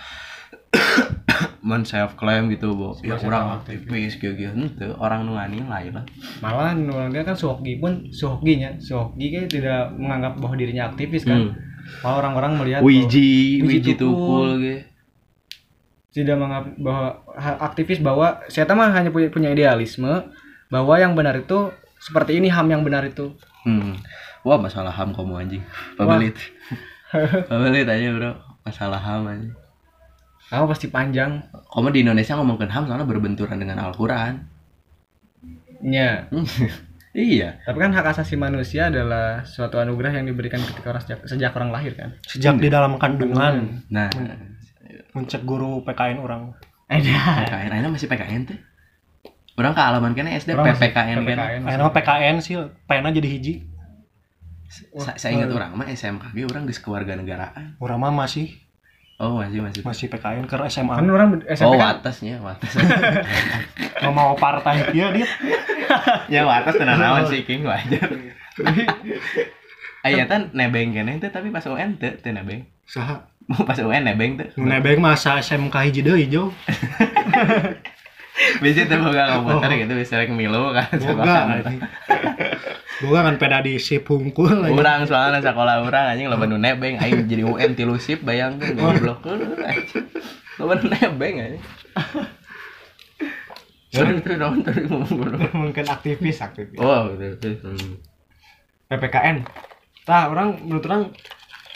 [1.67, 6.05] men self claim gitu bahwa ya orang aktivis gitu gitu orang nu nganilai lah
[6.39, 8.77] Malah orang dia kan Suhoki pun Suhoki nya.
[8.77, 11.49] Suhoki kan tidak menganggap bahwa dirinya aktivis kan.
[11.49, 11.57] Hmm.
[12.05, 14.61] Malah orang-orang melihat Wiji Wiji Tukul.
[14.61, 14.93] gitu
[16.15, 17.07] tidak menganggap bahwa
[17.59, 20.31] aktivis bahwa saya mah hanya punya punya idealisme
[20.69, 21.69] bahwa yang benar itu
[22.01, 23.33] seperti ini ham yang benar itu.
[23.65, 23.97] hmm.
[24.45, 25.63] wah masalah ham kamu anjing.
[25.97, 26.37] Pabelit.
[27.49, 28.31] Pabelit aja bro.
[28.61, 29.53] Masalah ham anjing.
[30.45, 31.41] Kamu pasti panjang.
[31.73, 34.45] kamu di Indonesia ngomongin ham soalnya berbenturan dengan Al-Quran.
[35.81, 36.29] Ya,
[37.13, 37.61] iya.
[37.65, 41.69] Tapi kan hak asasi manusia adalah suatu anugerah yang diberikan ketika orang sejak, sejak orang
[41.73, 42.09] lahir kan.
[42.25, 43.85] sejak di dalam kandungan.
[43.89, 44.09] Nah.
[45.17, 46.53] Mencek guru PKN orang.
[46.85, 47.49] Ada.
[47.49, 48.59] PKN Aina masih PKN tuh
[49.55, 51.61] orang ke alaman kena SD Orang PPKN kan PPKN.
[51.63, 53.53] Ayo nama PKN sih pena jadi hiji.
[54.97, 58.51] Sa- saya ingat orang mah SMKG orang geus kewarganegaraan orang mah masih.
[59.15, 59.79] Oh masih masih.
[59.79, 62.03] Masih PKN ke SMA Kan orang SMP oh kan?
[62.03, 65.23] watasnya watas nggak mau partai dia dia
[66.33, 68.11] ya watas tenan naon sih king wajar.
[70.03, 72.67] Aya tan nebeng kene teh tapi pas UN teh teh nebeng.
[72.83, 73.23] saha?
[73.63, 76.51] Pas UN nebeng nu nebeng masa SMK hiji deui jo
[78.59, 80.91] Bisa teh boga komputer gitu bisa rek milu kan.
[80.91, 81.63] boga
[83.03, 84.71] boga kan peda di sip hungkul.
[84.71, 89.23] Urang soalnya sekolah urang anjing loba nu nebeng aing jadi UN tilu sip bayangkeun goblok.
[89.25, 90.05] anjing.
[90.59, 91.63] Loba nu nebeng anjing.
[93.95, 94.91] Sorry, terus dong, terus
[95.55, 96.75] mungkin aktivis aktivis.
[96.83, 97.55] Oh, betul.
[97.63, 97.95] Hmm.
[98.91, 99.47] PPKN.
[100.05, 101.01] Nah, orang menurut orang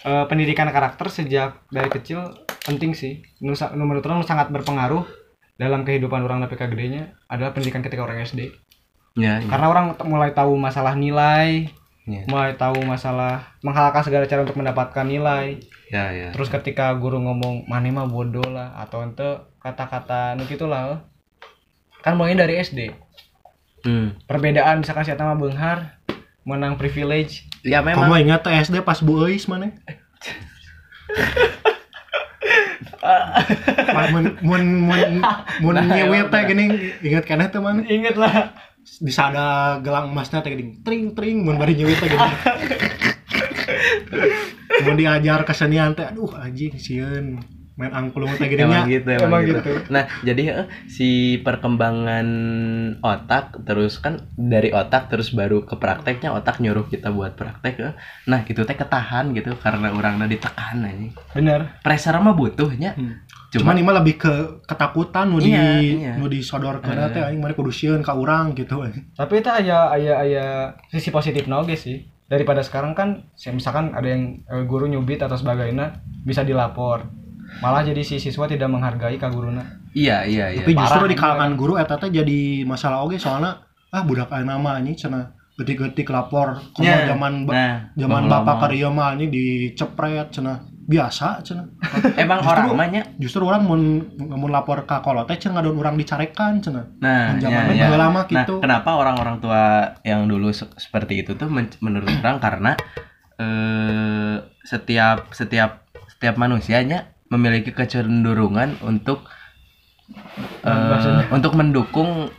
[0.03, 3.24] eh, pendidikan karakter sejak dari kecil penting sih.
[3.39, 5.07] Nusa, menurut orang sangat berpengaruh
[5.60, 8.55] dalam kehidupan orang PK gedenya adalah pendidikan ketika orang SD.
[9.20, 9.47] Ya, ya.
[9.51, 11.68] Karena orang t- mulai tahu masalah nilai,
[12.10, 12.26] Iya.
[12.26, 15.62] mulai tahu masalah menghalalkan segala cara untuk mendapatkan nilai
[15.93, 21.05] ya ya terus ketika guru ngomong mana mah bodoh lah atau ente kata-kata nu lah
[22.01, 22.89] kan mulainya dari SD
[23.86, 24.26] hmm.
[24.26, 26.01] perbedaan misalkan si mah benghar
[26.41, 29.70] menang privilege ya memang Kamu ingat SD pas Bu Eis mana?
[33.02, 35.24] mun mun mun
[35.64, 36.66] mun Nah, nyewet teh emang gini.
[37.04, 37.82] Ingat kan itu mana?
[37.88, 38.52] inget lah
[39.00, 40.84] Bisa ada gelang emasnya teh gini.
[40.84, 42.30] Tring tring mun bari nyewet teh gini.
[44.86, 48.91] Mun diajar kesenian teh aduh anjing sieun main angklung teh gini emang nya.
[48.91, 49.59] gitu emang, Emang gitu.
[49.63, 49.71] gitu.
[49.88, 51.09] nah jadi si
[51.39, 52.27] perkembangan
[52.99, 57.80] otak terus kan dari otak terus baru ke prakteknya otak nyuruh kita buat praktek
[58.25, 63.15] nah itu teh ketahan gitu karena orangnya ditekan aja bener pressure mah butuhnya Hmm.
[63.49, 66.13] cuma Cuman ini mah lebih ke ketakutan nu di Iya, iya.
[66.15, 67.09] nu disodorkeun Eh.
[67.09, 68.82] teh aing mari kudu sieun ka urang gitu.
[69.13, 70.45] tapi itu aya aya aya
[70.89, 75.95] sisi positif oge sih daripada sekarang kan misalkan ada yang eh, guru nyubit atau sebagainya
[76.21, 77.07] bisa dilapor
[77.58, 79.66] malah jadi si siswa tidak menghargai kak guruna.
[79.91, 80.62] Iya iya iya.
[80.62, 83.58] Tapi justru Parah, di kalangan ini guru eta teh jadi masalah oge soalnya
[83.89, 85.26] ah budak aya nama anjing cenah
[85.56, 88.32] getik-getik lapor komo Ya, zaman ba- nah, zaman lama.
[88.39, 91.66] bapak karya mah anjing dicepret cenah biasa cenah.
[92.18, 93.82] Emang Justru- orang mahnya justru orang mun
[94.16, 96.86] mun lapor ka kolot teh cenah ngadon urang dicarekan cenah.
[96.97, 97.86] Nah, Mun ya, zamannya ya.
[97.86, 98.56] baheula mah Nah, gitu.
[98.60, 99.64] kenapa orang-orang tua
[100.02, 102.38] yang dulu se- seperti itu tuh men- menurut orang?
[102.39, 102.72] Karena
[103.38, 109.25] eh, setiap setiap setiap manusianya memiliki kecenderungan untuk
[110.65, 111.30] Maksudnya?
[111.30, 112.34] untuk mendukung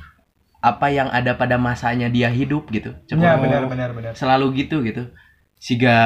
[0.60, 2.92] apa yang ada pada masanya dia hidup gitu.
[3.08, 5.08] Coba ya benar benar benar selalu gitu gitu.
[5.56, 5.98] Siga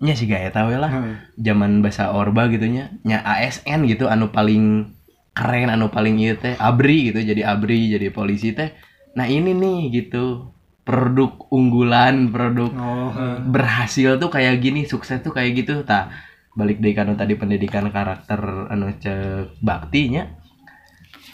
[0.00, 1.16] nya siga ya tahu lah Heeh.
[1.44, 4.96] zaman bahasa orba gitu nya nya ASN gitu anu paling
[5.36, 8.72] keren anu paling ieu teh abri gitu jadi abri jadi polisi teh
[9.12, 10.56] nah ini nih gitu
[10.88, 13.12] produk unggulan produk oh
[13.44, 16.08] berhasil tuh kayak gini sukses tuh kayak gitu tak
[16.54, 20.26] balik dari kanu tadi pendidikan karakter anu cek baktinya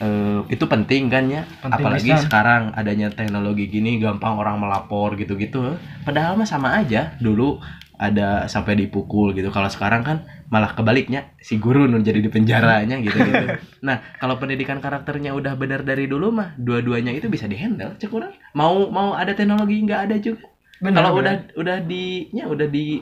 [0.00, 1.42] eh, itu penting kan ya?
[1.64, 2.24] Penting apalagi pisan.
[2.28, 5.76] sekarang adanya teknologi gini gampang orang melapor gitu-gitu.
[6.04, 7.60] Padahal mah sama aja dulu
[7.96, 9.48] ada sampai dipukul gitu.
[9.48, 14.38] Kalau sekarang kan malah kebaliknya si guru nun jadi di penjaranya gitu gitu nah kalau
[14.38, 18.36] pendidikan karakternya udah benar dari dulu mah dua-duanya itu bisa dihandle cek orang.
[18.54, 20.44] Mau mau ada teknologi nggak ada juga.
[20.76, 23.00] Kalau udah udah di nya udah di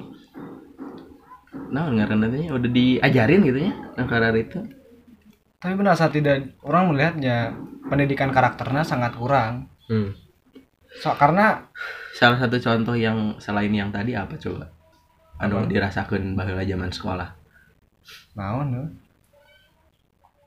[1.71, 4.61] nah ngaran nantinya udah diajarin gitu ya nah karena itu.
[5.59, 7.57] Tapi benar saat tidak orang melihatnya
[7.89, 9.73] pendidikan karakternya sangat kurang.
[11.01, 11.73] So, karena
[12.13, 14.69] salah satu contoh yang selain yang tadi apa coba?
[15.41, 15.73] Anu Apa?
[15.73, 17.33] dirasakan bahwa zaman sekolah.
[18.37, 18.89] Naon tuh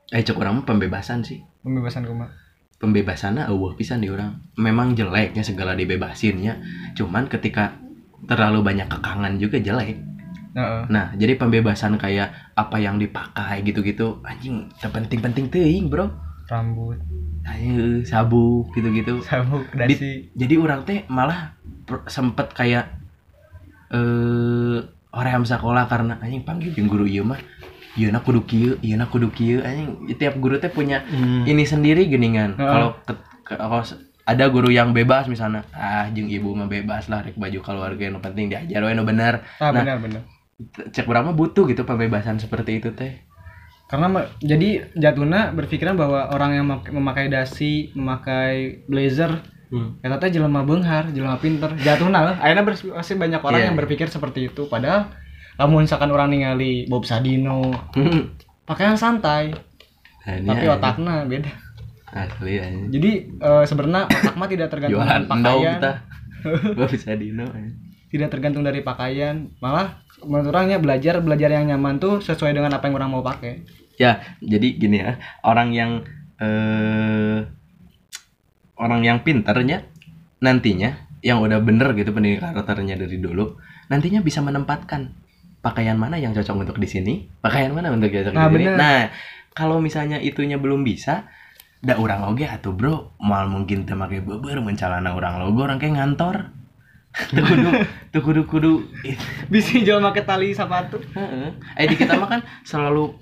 [0.08, 1.42] eh cek orang pembebasan sih.
[1.66, 2.30] Pembebasan kuma
[2.78, 4.38] pembebasannya eueuh pisan di orang.
[4.54, 6.62] Memang jeleknya segala dibebasinnya.
[6.94, 7.74] Cuman ketika
[8.26, 9.98] terlalu banyak kekangan juga jelek
[10.50, 10.82] Heeh.
[10.88, 16.08] nah jadi pembebasan kayak apa yang dipakai gitu-gitu anjing terpenting-penting teuing bro.
[16.46, 16.96] Rambut.
[17.44, 19.20] Ayo sabuk gitu-gitu.
[19.20, 20.10] Sabuk Di- dasi.
[20.32, 21.52] jadi orang teh malah
[22.06, 22.88] sempet kayak
[23.88, 24.78] eh
[25.10, 27.40] orang sekolah karena anjing panggil jeung guru ieu mah
[27.94, 29.60] ieu na kudu kieu ieu na kudu kieu.
[29.60, 31.44] Anjing tiap guru teh punya Hmm.
[31.44, 33.80] ini sendiri geningan kalau ke- ke- kalau
[34.24, 38.20] ada guru yang bebas misalnya ah jeung ibu mah bebas lah rek baju keluarga yang
[38.20, 39.40] penting diajar we nu bener.
[39.56, 39.84] Ah Nah.
[39.84, 40.22] benar benar
[40.66, 43.22] cek mah butuh gitu pembebasan seperti itu teh
[43.88, 49.40] karena jadi jatuhnya berpikiran bahwa orang yang mak- memakai dasi memakai blazer
[49.70, 50.02] hmm.
[50.02, 53.66] ya teh jelema beunghar jelema pinter jatuhnya lah akhirnya pasti banyak orang Iya.
[53.70, 55.08] yang berpikir seperti itu padahal
[55.56, 57.70] lamun misalkan orang ningali Bob Sadino
[58.64, 59.54] pakaian santai
[60.28, 61.52] Nah, ini tapi otaknya beda
[62.10, 62.92] asli anjing.
[62.92, 65.92] jadi eh, sebenarnya otak mah tidak tergantung dari pakaian kita
[66.76, 67.76] gak bisa dino anjing.
[68.08, 72.86] tidak tergantung dari pakaian malah menurut orangnya belajar belajar yang nyaman tuh sesuai dengan apa
[72.90, 73.62] yang orang mau pakai
[73.98, 76.06] Ya, jadi gini ya, orang yang
[76.38, 77.42] eh
[78.78, 79.90] orang yang pinternya
[80.38, 83.58] nantinya yang udah bener gitu pendidikan karakternya dari dulu,
[83.90, 85.18] nantinya bisa menempatkan
[85.58, 88.70] pakaian mana yang cocok untuk di sini, pakaian mana untuk cocok Nah, di sini.
[88.70, 88.74] bener.
[88.78, 89.00] Nah,
[89.50, 91.26] kalau misalnya itunya belum bisa,
[91.82, 95.98] da orang oge atuh bro, mal mungkin teu make beubeur mencalana orang logo orang kayak
[95.98, 96.54] ngantor.
[97.34, 97.68] Tuh kudu,
[98.12, 98.72] tuh kudu kudu
[99.52, 101.00] bisa jual pakai tali sepatu.
[101.74, 103.16] Eh di kita mah kan selalu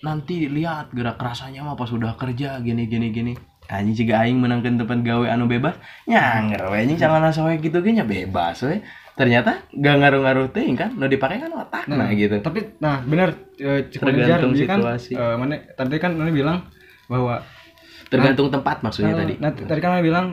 [0.00, 3.34] nanti lihat gerak rasanya mah pas udah kerja gini gini gini.
[3.66, 5.74] Anjing jika aing menangkan tempat gawe anu bebas,
[6.06, 8.80] nyanger we anjing calana soek gitu ge nya bebas we.
[9.16, 12.36] Ternyata gak ngaruh-ngaruh teuing kan, nu dipakai kan otak nah, gitu.
[12.44, 15.16] tapi nah benar Cik Tergantung kan, situasi.
[15.16, 16.68] eh, mana tadi kan mana bilang
[17.08, 17.40] bahwa
[18.12, 19.64] Tergantung tempat maksudnya eh, tadi.
[19.64, 20.26] tadi kan mana bilang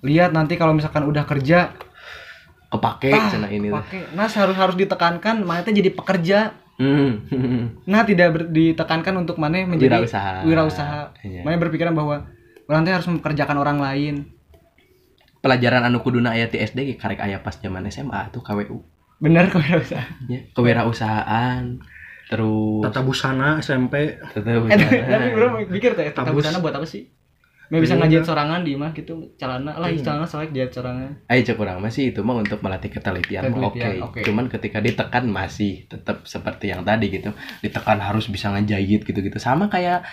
[0.00, 1.76] lihat nanti kalau misalkan udah kerja
[2.68, 3.74] kepake Tah, cenah ini teh.
[3.74, 4.00] Pakai.
[4.12, 6.54] Nah, harus harus ditekankan mana teh jadi pekerja.
[6.76, 7.24] Hmm.
[7.86, 10.44] Nah, tidak ber- ditekankan untuk mana menjadi Wirausaha.
[10.44, 11.00] wirausaha.
[11.20, 11.40] Iya.
[11.40, 12.28] Mana berpikiran bahwa
[12.64, 14.14] orang teh harus mempekerjakan orang lain.
[15.38, 18.82] Pelajaran anu kuduna aya ti SD ge karek aya pas zaman SMA tuh KWU.
[19.16, 20.26] Bener kok wirausaha.
[20.26, 21.78] Ya, kewirausahaan.
[22.26, 26.26] Terus tata busana SMP tetep Eh, tapi bro mikir teh Tabus.
[26.34, 27.06] tabus sana buat apa sih?
[27.66, 28.00] Nggak bisa Iya.
[28.00, 29.98] ngajit sorangan di mah gitu celana lah Iya.
[30.00, 31.10] celana soalnya jahit sorangan.
[31.26, 33.74] Ayo cek kurang masih itu mah untuk melatih ketelitian oke.
[33.74, 34.20] Ketelitian, oke.
[34.22, 37.34] Cuman ketika ditekan masih tetap seperti yang tadi gitu.
[37.58, 39.36] Ditekan harus bisa ngejahit gitu-gitu.
[39.36, 40.06] Sama kayak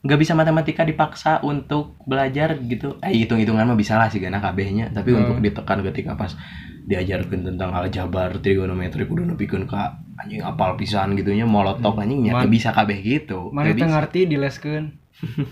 [0.00, 2.98] nggak bisa matematika dipaksa untuk belajar gitu.
[3.00, 4.90] Eh hitung-hitungan mah bisa lah sih gana kabehnya.
[4.90, 5.20] Tapi Hmm.
[5.20, 6.34] untuk ditekan ketika pas
[6.82, 12.50] diajarkan tentang aljabar trigonometri kudu nepikeun ka anjing apal pisan gitunya molotok anjing nyata Man-
[12.52, 13.50] bisa kabeh gitu.
[13.50, 14.98] Mana ngerti dileskeun.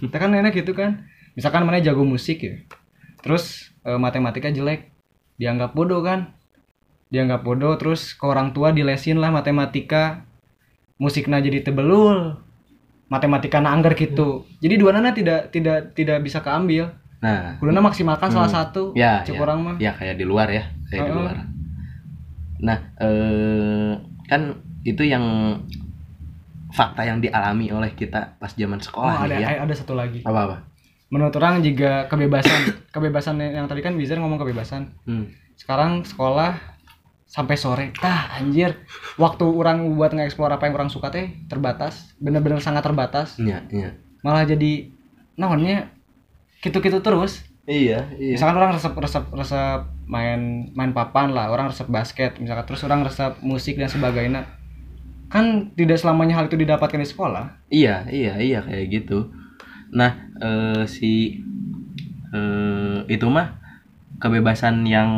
[0.01, 1.07] Kita kan enak gitu kan.
[1.41, 2.61] Misalkan mana jago musik ya.
[3.21, 4.93] Terus eh, matematika jelek,
[5.35, 6.37] dianggap bodoh kan.
[7.09, 10.29] Dianggap bodoh terus ke orang tua dilesin lah matematika.
[10.97, 12.37] Musiknya jadi tebelul.
[13.09, 14.45] Matematika na anggar gitu.
[14.61, 16.93] Jadi dua nana tidak tidak tidak bisa keambil.
[17.19, 18.59] Nah, Kuduna maksimalkan salah Hmm.
[18.61, 18.83] satu.
[18.93, 19.41] Ya, Cek ya.
[19.41, 19.77] orang mah.
[19.77, 21.17] ya kayak di luar ya kayak di Heeh.
[21.17, 21.37] luar
[22.61, 23.93] nah eh,
[24.27, 25.25] kan itu yang
[26.71, 30.21] fakta yang dialami oleh kita pas zaman Oh, sekolah ada nih ya ada satu lagi.
[30.23, 30.57] apa apa
[31.11, 34.95] Menurut orang jika kebebasan, kebebasan yang tadi kan Bizar ngomong kebebasan.
[35.05, 35.27] hmm.
[35.61, 36.57] sekarang sekolah
[37.31, 37.87] sampai sore.
[37.95, 38.81] Tah anjir.
[39.15, 43.39] Waktu orang buat nge-explore apa yang orang suka teh terbatas bener-bener sangat terbatas.
[43.39, 43.91] Iya iya.
[44.27, 44.91] Malah jadi
[45.39, 45.95] naonnya
[46.65, 47.47] gitu-gitu terus.
[47.71, 48.35] Iya iya.
[48.35, 49.81] Misalkan orang resep resep resep
[50.11, 54.43] main main papan lah orang resep basket misalkan terus orang resep musik dan sebagainya.
[55.31, 57.69] Kan tidak selamanya hal itu didapatkan di sekolah.
[57.71, 59.31] Iya iya iya kayak gitu
[59.91, 61.43] nah eh, si
[62.31, 63.59] eh, itu mah
[64.23, 65.11] kebebasan yang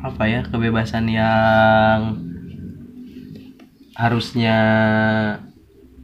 [0.00, 2.20] apa ya kebebasan yang
[3.96, 4.56] harusnya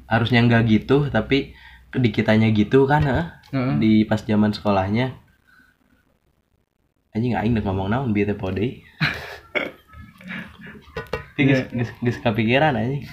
[0.08, 1.52] harusnya nggak gitu tapi
[1.92, 3.72] di kitanya gitu kan eh, Heeh.
[3.76, 5.12] di pas zaman sekolahnya.
[7.12, 8.80] Anjing aing udah ngomong naon bieu teh pode.
[11.36, 13.04] Geus geus geus kepikiran anjing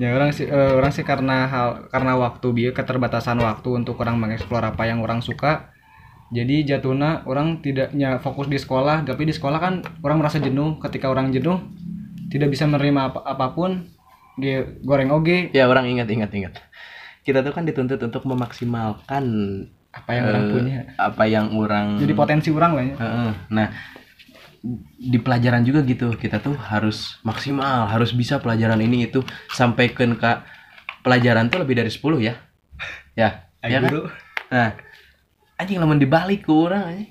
[0.00, 4.16] ya orang sih eh, orang sih karena hal karena waktu biar keterbatasan waktu untuk orang
[4.20, 5.72] mengeksplor apa yang orang suka.
[6.32, 10.80] Jadi jatuhnya orang tidaknya fokus di sekolah tapi di sekolah kan orang merasa jenuh.
[10.80, 11.60] Ketika orang jenuh
[12.32, 13.92] tidak bisa menerima apa apa pun.
[14.40, 15.52] Dia goreng oge.
[15.52, 16.54] Ya orang ingat ingat ingat.
[17.20, 19.24] Kita tuh kan dituntut untuk memaksimalkan
[19.92, 20.78] apa yang orang eh, punya.
[20.96, 23.30] Apa yang orang jadi potensi orang lah ya Heeh.
[23.52, 23.66] Nah,
[24.96, 26.14] di pelajaran juga gitu.
[26.14, 30.32] Kita tuh harus maksimal, harus bisa pelajaran ini itu sampaikan ke
[31.02, 32.34] pelajaran tuh lebih dari 10 ya.
[33.12, 33.90] Ya, ya kan?
[33.90, 34.02] guru
[34.52, 34.76] Nah,
[35.56, 37.10] anjing lamun dibalik ke orang anjing.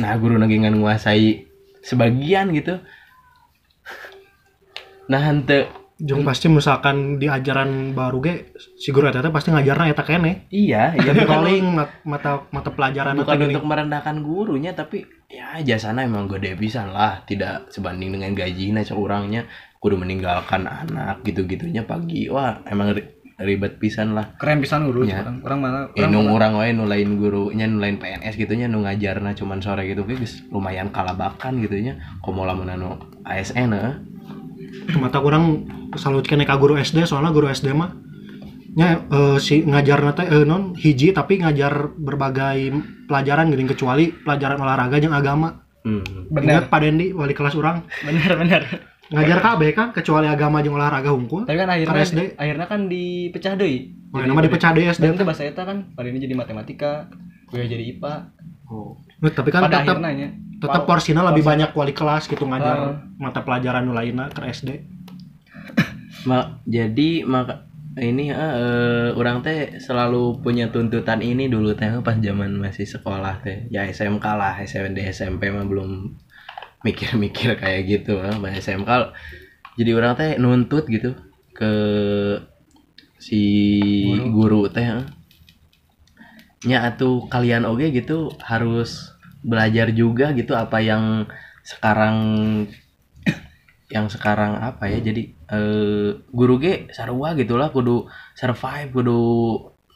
[0.00, 1.48] Nah, guru lagi nguasai
[1.84, 2.80] sebagian gitu.
[5.08, 5.68] Nah, hante
[5.98, 10.46] Jeung pasti misalkan di ajaran baru ge si guru eta pasti ngajarna eta kene.
[10.48, 13.50] iya, iya paling mat- mata mata pelajaran bukan eta gini.
[13.50, 19.50] untuk merendahkan gurunya tapi ya jasana emang gede pisan lah tidak sebanding dengan gajinya seorangnya
[19.76, 25.18] kudu meninggalkan anak gitu-gitunya pagi wah emang ri- ribet pisan lah keren pisan guru Ya.
[25.20, 28.82] orang orang mana eh, orang nu mana- orang wae nulain gurunya nulain PNS gitunya nu
[28.82, 32.94] ngajarna cuman sore gitu geus lumayan kalabakan gitunya komo lamun anu
[33.24, 33.94] ASN eh.
[35.00, 35.64] Mata kurang
[35.96, 37.92] salut kene ka guru SD soalnya guru SD mah
[38.78, 42.70] nya eh, si ngajarna teh eh, non hiji tapi ngajar berbagai
[43.10, 45.64] pelajaran gini kecuali pelajaran olahraga jeung agama.
[45.82, 46.30] hmm.
[46.30, 48.62] bener Ingat Pak Dendi wali kelas orang bener bener
[49.08, 51.48] ngajar KB kan kecuali agama jeung olahraga hungkul.
[51.48, 52.20] tapi kan akhirnya SD.
[52.36, 55.04] akhirnya kan dipecah deui Oh, nama dipecah deui SD.
[55.16, 57.08] itu bahasa eta kan pada ini jadi matematika
[57.48, 58.36] gue jadi IPA
[58.68, 59.00] Oh.
[59.18, 60.88] Tapi kan pada tetap akhirnya nya tetap Wow.
[60.88, 62.94] porsinya lebih banyak wali kelas gitu ngajar Ah.
[63.14, 64.70] mata pelajaran nu lainna ke SD.
[66.24, 67.66] Ma- jadi maka
[67.96, 73.38] ini eh, eh, orang teh selalu punya tuntutan ini dulu teh pas zaman masih sekolah
[73.38, 76.14] teh ya SMK lah SMP SMP mah belum
[76.80, 78.34] mikir-mikir kayak gitu eh.
[78.34, 78.90] pas SMK
[79.74, 81.14] jadi orang teh nuntut gitu
[81.50, 81.72] ke
[83.18, 83.42] si
[84.30, 84.86] guru, teh
[86.64, 86.68] eh.
[86.68, 89.14] nya atuh kalian oge gitu harus
[89.46, 91.30] belajar juga gitu apa yang
[91.62, 92.16] sekarang
[93.88, 98.04] yang sekarang apa ya jadi eh, guru ge sarua gitulah kudu
[98.36, 99.20] survive kudu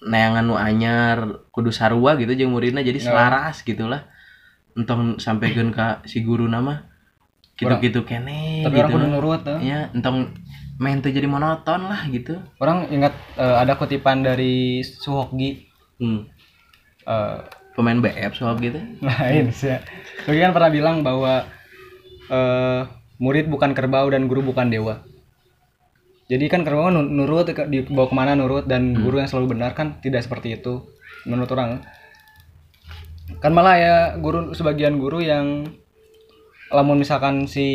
[0.03, 3.13] neangan nu anyar kudu sarua gitu jeung muridna jadi Ya.
[3.13, 4.09] selaras gitulah
[4.73, 6.89] entong sampaikan ke si guru nama
[7.61, 9.59] gitu-gitu kene tapi orang gitu kudu nurut tuh.
[9.61, 10.33] ya entong
[10.81, 15.69] main tuh jadi monoton lah gitu orang ingat eh, ada kutipan dari Suhokgi
[16.01, 16.21] hmm.
[17.05, 17.39] Eh,
[17.73, 18.79] pemain BF soal gitu.
[19.01, 19.75] Lain sih.
[20.29, 21.47] Lucky kan pernah bilang bahwa
[22.29, 22.81] eh,
[23.19, 25.03] murid bukan kerbau dan guru bukan dewa.
[26.31, 29.77] Jadi kan kerbau kan nu- nurut dibawa ke mana nurut dan guru yang selalu benar
[29.77, 30.87] kan tidak seperti itu
[31.29, 31.85] menurut orang.
[33.43, 35.67] Kan malah ya guru sebagian guru yang
[36.73, 37.69] lamun misalkan si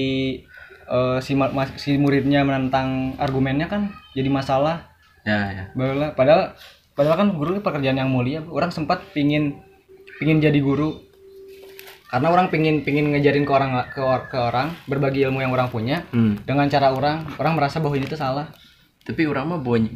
[0.90, 4.90] eh, si mas- si muridnya menentang argumennya kan jadi masalah.
[5.28, 5.64] Ya ya.
[6.16, 6.56] Padahal
[6.98, 8.42] padahal kan guru itu pekerjaan yang mulia.
[8.50, 9.62] Orang sempat pingin
[10.18, 10.98] pingin jadi guru
[12.08, 16.08] karena orang pingin pingin ngejarin ke orang ke, ke orang berbagi ilmu yang orang punya
[16.10, 16.40] Hmm.
[16.42, 18.50] dengan cara orang orang merasa bahwa ini tuh salah.
[19.08, 19.88] tapi orang mah punya,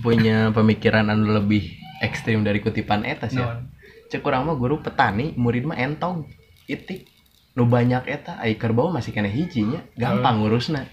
[0.00, 1.68] punya pemikiran anu lebih
[2.00, 3.60] ekstrim dari kutipan eta sih ya.
[4.08, 6.24] Cek orang mah guru petani murid mah entong
[6.64, 7.04] itik
[7.52, 10.88] nu banyak eta ai kerbau masih kena hijinya gampang ngurusna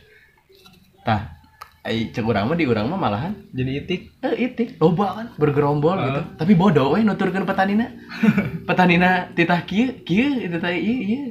[1.02, 1.41] tah
[1.82, 3.34] ai cek urang mah di urang mah malahan.
[3.50, 4.02] Jadi itik.
[4.22, 4.78] eh itik.
[4.78, 6.22] Loba kan bergerombol gitu.
[6.36, 7.90] Tapi bodoh we nuturkeun petanina.
[8.70, 11.24] Petanina titah kieu kieu itu teh ieu ieu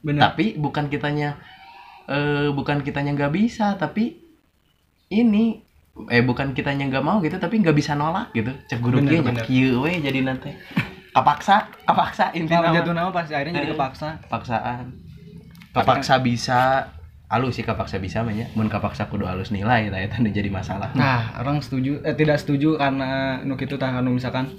[0.00, 0.20] Bener.
[0.22, 1.40] tapi bukan kitanya
[2.04, 4.20] eh bukan kitanya nggak bisa tapi
[5.08, 5.64] ini
[6.06, 8.52] eh bukan kitanya nggak mau gitu tapi nggak bisa nolak gitu.
[8.68, 10.52] Cek guru kieu nya kieu we jadi nanti
[11.14, 13.72] kapaksa Nah, intinya jatuh nama pas akhirnya jadi Eh.
[13.72, 14.08] kepaksa.
[14.26, 14.92] paksaan
[15.70, 16.92] kapaksa bisa
[17.34, 20.46] alus sih kapaksa bisa mah nya mun kapaksa kudu alus nilai tah eta nu jadi
[20.48, 24.54] masalah Nah, orang setuju eh tidak setuju karena nu kitu tah anu misalkan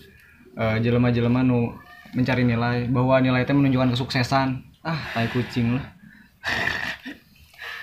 [0.53, 1.73] eh, jelema-jelema nu
[2.11, 4.47] mencari nilai bahwa nilai itu menunjukkan kesuksesan.
[4.81, 5.85] Ah, tai kucing lah.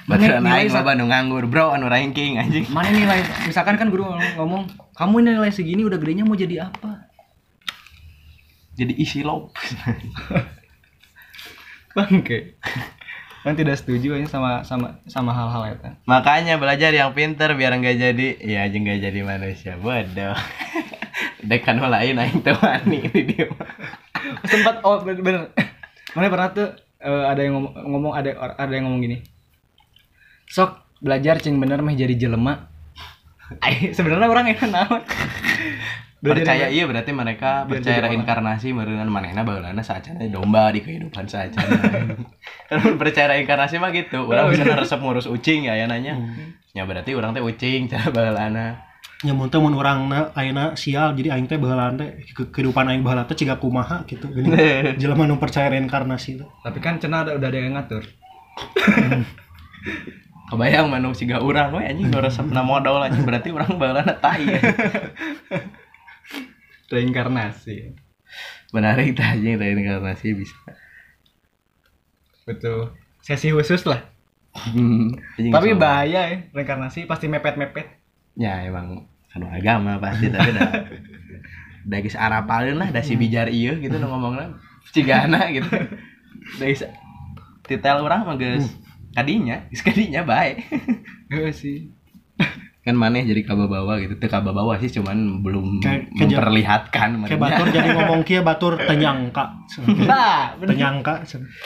[0.03, 3.21] Baturan nilai aing sa- mah anu nganggur bro anu ranking anjing Mana nilai?
[3.45, 7.07] Misalkan kan guru ngomong, kamu nilai segini udah gedenya mau jadi apa?
[8.73, 9.53] jadi isi lop
[11.97, 12.57] Bangke.
[13.43, 15.91] Kan tidak setuju aja sama sama sama hal-hal itu.
[16.07, 20.39] makanya belajar yang pinter biar nggak jadi ya aja nggak jadi manusia bodoh
[21.51, 23.51] dekan lain aing teu wani di dia.
[24.51, 25.43] Sempat oh bener, bener.
[26.15, 26.69] Mana pernah tuh
[27.03, 29.19] eh, ada yang ngomong, ngomong ada ada yang ngomong gini.
[30.47, 32.71] Sok belajar cing bener mah jadi jelema.
[33.97, 35.03] Sebenarnya orang yang naon.
[36.23, 38.23] Percaya iya berarti mereka percaya orang.
[38.23, 41.83] reinkarnasi meureun manehna baheulana saacana domba di kehidupan saacana
[42.71, 44.23] kan percaya reinkarnasi mah gitu.
[44.31, 46.15] Urang bisa resep ngurus ucing ya ya nanya.
[46.73, 48.87] Ya berarti orang teh ucing cara baheulana
[49.23, 53.03] nya mun teh mun urangna ayeuna sial jadi aing teh baheula teh ke- kehidupan aing
[53.03, 54.31] baheula teh ciga kumaha gitu.
[55.03, 56.49] Jelema nu percaya reinkarnasi teh.
[56.63, 58.03] Tapi kan cenah ada, udah ada yang ngatur.
[60.53, 63.27] kebayang manu siga urang we anjing nu resepna modal anjing.
[63.27, 64.43] Berarti urang baheulana tai
[66.93, 67.97] Reinkarnasi.
[68.73, 70.57] menarik anjing reinkarnasi bisa
[72.45, 72.93] Betul.
[73.23, 74.03] Sesi khusus lah.
[74.53, 77.89] Anjing Tapi bahaya ya reinkarnasi pasti mepet-mepet.
[78.33, 80.89] ya emang anu agama pasti tapi dah
[81.85, 84.57] da geus arapaleun lah da si bijar ieu gitu nu ngomongna
[84.89, 85.69] cigana gitu
[86.57, 86.85] da geus
[87.69, 88.37] titel urang mah
[89.13, 90.57] kadinya geus kadinya bae
[91.29, 91.93] Heeh sih.
[92.83, 97.39] Kan maneh jadi kababawa gitu teu kababawa sih cuman belum jam- memperlihatkan kayak merenya.
[97.41, 99.55] batur jadi ngomong kieu batur tenyangka
[100.03, 100.75] Nah, bener.
[100.75, 101.23] tenyangka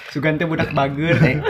[0.06, 1.16] Sugan teh budak bager.
[1.18, 1.40] Eh,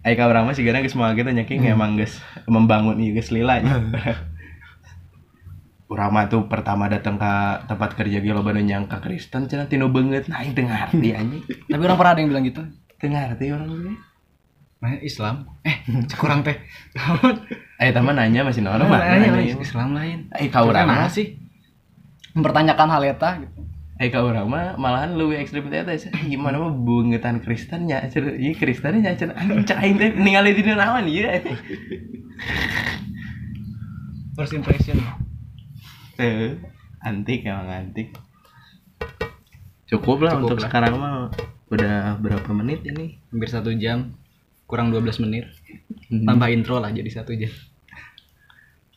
[0.00, 3.58] Ai ka urang mah sigana geus moal gitu nyaking emang geus membangun ieu geus lila
[3.58, 3.82] nya.
[5.88, 7.32] Urang mah tuh pertama datang ke
[7.64, 11.42] tempat kerja loba nu nyangka Kristen cenah tinu beungeut nah aing teu ngarti anjing.
[11.66, 12.60] Tapi orang pernah ada yang bilang gitu.
[12.94, 13.96] Teu ngarti urang
[14.78, 15.50] Nah, Islam.
[15.66, 15.82] Eh,
[16.14, 16.54] kurang teh.
[17.78, 18.94] Ai tah mah nanya masih normal.
[18.94, 19.58] Nanya, nanya.
[19.58, 20.30] Islam lain.
[20.30, 21.34] Ai ka urang mah sih
[22.34, 23.58] mempertanyakan hal eta gitu.
[23.98, 25.98] Ai ka urang mah malahan leuwih ekstrem teh teh.
[25.98, 28.38] Eh, Gimana mah beungetan Kristen nya cenah.
[28.38, 29.34] Ieu Kristen nya cenah.
[29.82, 31.26] Aing teh ningali di naon ieu.
[34.38, 35.02] First impression.
[36.14, 36.62] Tuh,
[37.02, 38.14] antik emang antik.
[39.90, 40.70] Cukup lah Cukup untuk lah.
[40.70, 41.14] sekarang mah
[41.66, 43.18] udah berapa menit ini?
[43.34, 44.14] Hampir satu jam.
[44.68, 45.48] Kurang 12 menit.
[46.12, 46.28] Hmm.
[46.28, 47.50] Tambah intro lah jadi satu jam.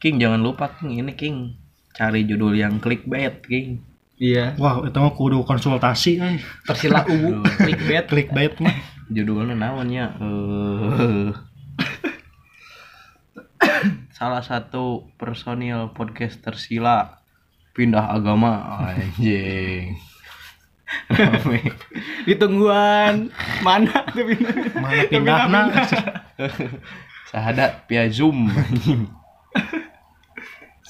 [0.04, 1.56] King jangan lupa King ini King
[1.96, 3.88] cari judul yang clickbait King.
[4.22, 4.54] Iya.
[4.62, 6.38] wah itu mah kudu konsultasi eh
[6.70, 8.06] Tersila ubu clickbait.
[8.06, 8.78] clickbait mah
[9.10, 11.34] Judulnya namanya eh
[14.14, 17.18] salah satu personil podcast tersila
[17.74, 18.62] pindah agama
[18.94, 19.98] anjing.
[21.12, 21.72] Rame.
[22.28, 23.32] Ditungguan.
[23.64, 24.56] Mana tuh pindah?
[24.76, 25.62] mana pindahna
[27.32, 28.52] Sahadat via Zoom.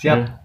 [0.02, 0.42] Siap.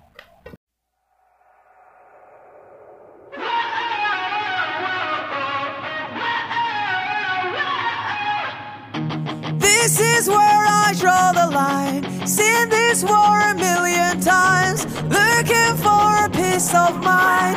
[9.57, 12.05] This is where I draw the line.
[12.27, 17.57] Seen this war a million times, looking for a peace of mind.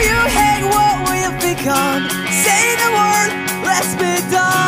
[0.00, 2.08] you hate, what we've become?
[2.44, 3.30] Say the word,
[3.64, 4.67] let's be done.